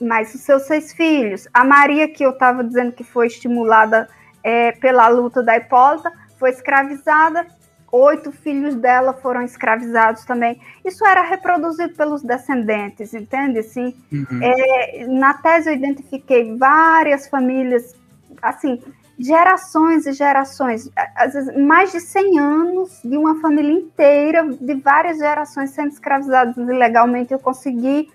[0.00, 1.48] mas os seus seis filhos.
[1.52, 4.08] A Maria, que eu estava dizendo que foi estimulada
[4.44, 7.46] é, pela luta da Hipólita, foi escravizada,
[7.90, 10.60] oito filhos dela foram escravizados também.
[10.84, 13.58] Isso era reproduzido pelos descendentes, entende?
[13.60, 14.40] Assim, uhum.
[14.42, 17.94] é, na tese eu identifiquei várias famílias,
[18.42, 18.80] assim,
[19.18, 25.18] gerações e gerações, às vezes mais de 100 anos de uma família inteira, de várias
[25.18, 27.32] gerações sendo escravizadas ilegalmente.
[27.32, 28.08] Eu consegui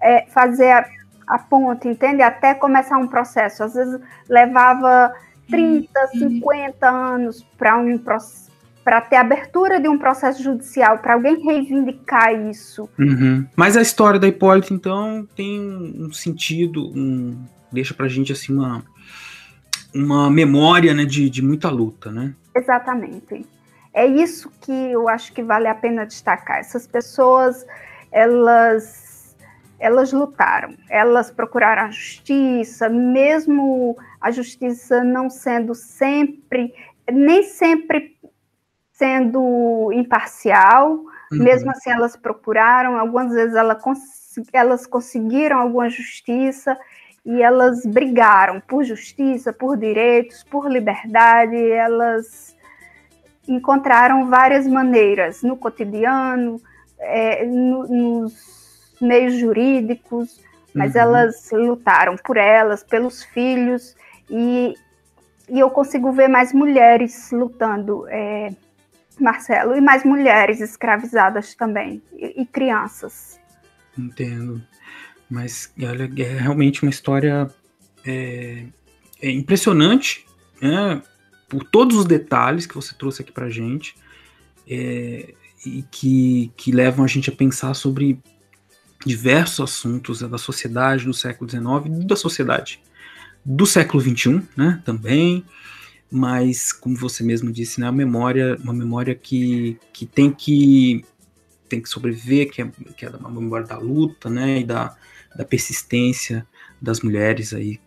[0.00, 0.86] é, fazer a,
[1.26, 2.20] a ponte, entende?
[2.20, 3.64] Até começar um processo.
[3.64, 5.14] Às vezes levava
[5.50, 7.98] 30, 50 anos para um
[8.82, 12.88] para ter abertura de um processo judicial, para alguém reivindicar isso.
[12.98, 13.46] Uhum.
[13.54, 17.36] Mas a história da Hipólita, então, tem um sentido, um,
[17.70, 18.82] deixa para a gente assim uma,
[19.94, 22.34] uma memória né, de, de muita luta, né?
[22.56, 23.46] Exatamente.
[23.92, 26.58] É isso que eu acho que vale a pena destacar.
[26.58, 27.66] Essas pessoas,
[28.10, 29.09] elas
[29.80, 36.74] elas lutaram, elas procuraram a justiça, mesmo a justiça não sendo sempre,
[37.10, 38.18] nem sempre
[38.92, 41.06] sendo imparcial, uhum.
[41.32, 43.76] mesmo assim elas procuraram, algumas vezes ela
[44.52, 46.78] elas conseguiram alguma justiça
[47.24, 52.54] e elas brigaram por justiça, por direitos, por liberdade, elas
[53.48, 56.60] encontraram várias maneiras no cotidiano,
[56.98, 58.59] é, no, nos
[59.00, 60.40] meios jurídicos,
[60.74, 61.00] mas uhum.
[61.00, 63.96] elas lutaram por elas, pelos filhos,
[64.28, 64.74] e,
[65.48, 68.52] e eu consigo ver mais mulheres lutando, é,
[69.18, 73.40] Marcelo, e mais mulheres escravizadas também, e, e crianças.
[73.98, 74.62] Entendo.
[75.28, 77.48] Mas olha, é realmente uma história
[78.04, 78.64] é,
[79.20, 80.26] é impressionante,
[80.60, 81.02] né?
[81.48, 83.94] Por todos os detalhes que você trouxe aqui pra gente.
[84.68, 85.34] É,
[85.64, 88.18] e que, que levam a gente a pensar sobre
[89.04, 92.80] diversos assuntos da sociedade do século XIX da sociedade
[93.44, 95.44] do século XXI, né, também,
[96.10, 101.04] mas como você mesmo disse, né, a memória, uma memória que, que tem que
[101.68, 104.94] tem que sobreviver, que é, que é uma memória da luta, né, e da,
[105.36, 106.46] da persistência
[106.82, 107.80] das mulheres aí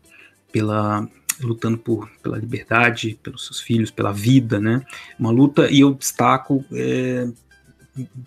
[0.51, 1.07] pela
[1.41, 4.86] lutando por pela liberdade, pelos seus filhos, pela vida, né,
[5.20, 7.28] uma luta e eu destaco é,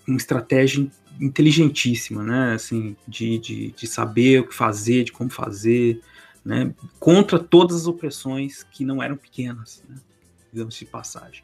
[0.07, 0.87] uma estratégia
[1.20, 2.54] inteligentíssima, né?
[2.54, 6.00] Assim, de, de, de saber o que fazer, de como fazer,
[6.44, 6.72] né?
[6.98, 9.96] Contra todas as opressões que não eram pequenas, né?
[10.52, 11.42] digamos de passagem.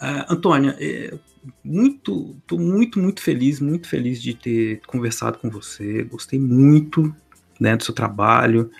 [0.00, 1.16] Uh, Antônia, é,
[1.64, 6.04] muito, estou muito, muito feliz, muito feliz de ter conversado com você.
[6.04, 7.14] Gostei muito
[7.58, 8.70] né, do seu trabalho,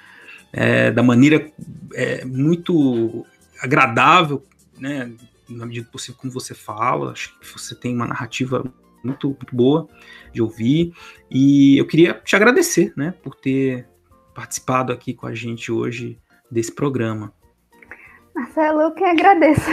[0.52, 1.50] é, da maneira
[1.94, 3.24] é, muito
[3.60, 4.44] agradável,
[4.78, 5.12] né,
[5.48, 7.12] na medida do possível, como você fala.
[7.12, 8.64] Acho que você tem uma narrativa
[9.02, 9.88] muito, muito boa
[10.32, 10.92] de ouvir.
[11.30, 13.86] E eu queria te agradecer, né, por ter
[14.34, 16.18] participado aqui com a gente hoje
[16.50, 17.32] desse programa.
[18.34, 19.70] Marcelo, eu que agradeço.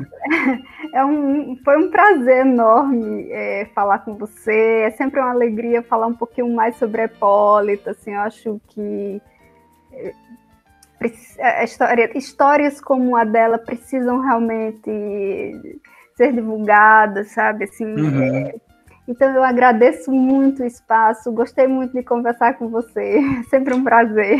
[0.94, 4.84] é um, foi um prazer enorme é, falar com você.
[4.86, 7.90] É sempre uma alegria falar um pouquinho mais sobre a Hipólita.
[7.90, 9.20] Assim, eu acho que
[9.92, 10.14] é,
[11.40, 15.80] a história, histórias como a dela precisam realmente
[16.16, 17.64] ser divulgadas, sabe?
[17.64, 18.22] Assim, uhum.
[18.22, 18.54] é,
[19.06, 24.38] então eu agradeço muito o espaço, gostei muito de conversar com você, sempre um prazer.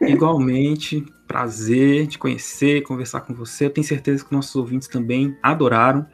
[0.00, 3.66] Igualmente, prazer de conhecer, conversar com você.
[3.66, 6.06] Eu tenho certeza que nossos ouvintes também adoraram.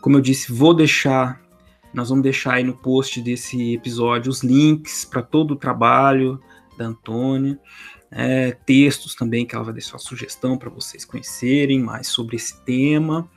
[0.00, 1.40] Como eu disse, vou deixar,
[1.92, 6.40] nós vamos deixar aí no post desse episódio os links para todo o trabalho
[6.76, 7.58] da Antônia
[8.14, 13.28] é, textos também que ela vai deixar sugestão para vocês conhecerem mais sobre esse tema.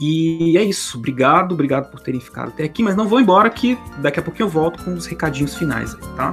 [0.00, 0.98] E é isso.
[0.98, 2.82] Obrigado, obrigado por terem ficado até aqui.
[2.82, 6.32] Mas não vou embora que daqui a pouquinho eu volto com os recadinhos finais, tá?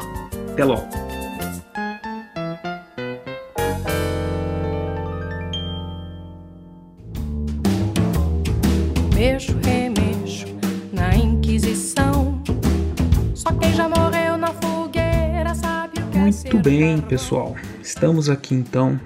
[0.51, 0.87] Até logo.
[9.13, 10.45] Mexo, remexo
[10.93, 12.41] na Inquisição.
[13.35, 17.55] Só quem já morreu na fogueira sabe o que é Muito bem, pessoal.
[17.81, 18.99] Estamos aqui então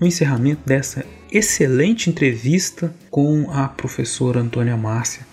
[0.00, 5.26] no encerramento dessa excelente entrevista com a professora Antônia Márcia.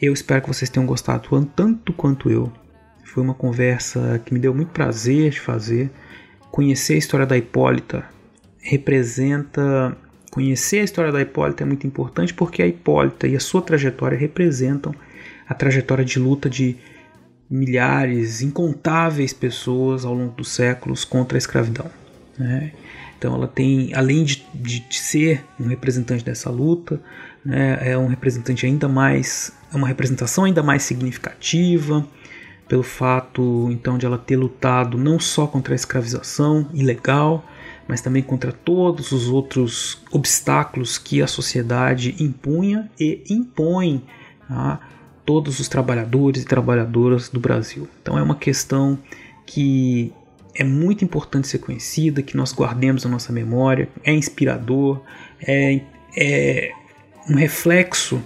[0.00, 2.52] Eu espero que vocês tenham gostado tanto quanto eu.
[3.04, 5.90] Foi uma conversa que me deu muito prazer de fazer.
[6.50, 8.04] Conhecer a história da Hipólita
[8.60, 9.96] representa.
[10.30, 14.16] Conhecer a história da Hipólita é muito importante porque a Hipólita e a sua trajetória
[14.16, 14.94] representam
[15.48, 16.76] a trajetória de luta de
[17.50, 21.90] milhares, incontáveis pessoas ao longo dos séculos contra a escravidão.
[22.38, 22.72] Né?
[23.18, 27.00] Então ela tem, além de, de, de, ser um representante dessa luta,
[27.44, 32.06] né, é um representante ainda mais, é uma representação ainda mais significativa
[32.68, 37.44] pelo fato então de ela ter lutado não só contra a escravização ilegal,
[37.88, 44.04] mas também contra todos os outros obstáculos que a sociedade impunha e impõe
[44.48, 44.78] a
[45.24, 47.88] todos os trabalhadores e trabalhadoras do Brasil.
[48.02, 48.98] Então é uma questão
[49.46, 50.12] que
[50.58, 55.00] é muito importante ser conhecida, que nós guardemos a nossa memória, é inspirador,
[55.40, 55.80] é,
[56.16, 56.72] é
[57.30, 58.20] um reflexo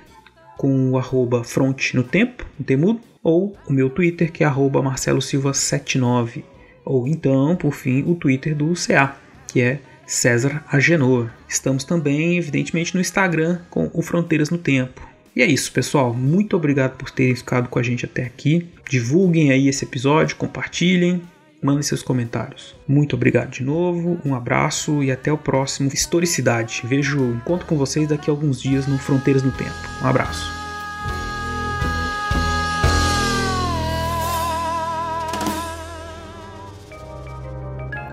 [0.57, 4.83] com o arroba front no tempo, no temudo, ou o meu Twitter que é arroba
[4.83, 6.45] Marcelo Silva 79,
[6.85, 9.17] ou então, por fim, o Twitter do CA,
[9.47, 11.31] que é César Agenor.
[11.49, 15.01] Estamos também, evidentemente, no Instagram com o Fronteiras no Tempo.
[15.37, 16.13] E é isso, pessoal.
[16.13, 18.69] Muito obrigado por terem ficado com a gente até aqui.
[18.91, 21.23] Divulguem aí esse episódio, compartilhem,
[21.65, 22.77] mandem seus comentários.
[22.87, 26.83] Muito obrigado de novo, um abraço e até o próximo Historicidade.
[26.85, 29.73] Vejo, encontro com vocês daqui a alguns dias no Fronteiras no Tempo.
[30.03, 30.53] Um abraço.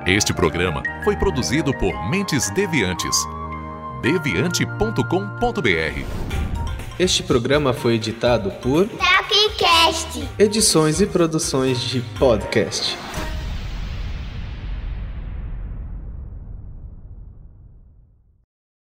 [0.08, 3.18] Este programa foi produzido por Mentes Deviantes.
[4.02, 6.06] deviante.com.br.
[6.97, 10.28] Este programa foi editado por Tapcast.
[10.39, 12.97] Edições e Produções de Podcast.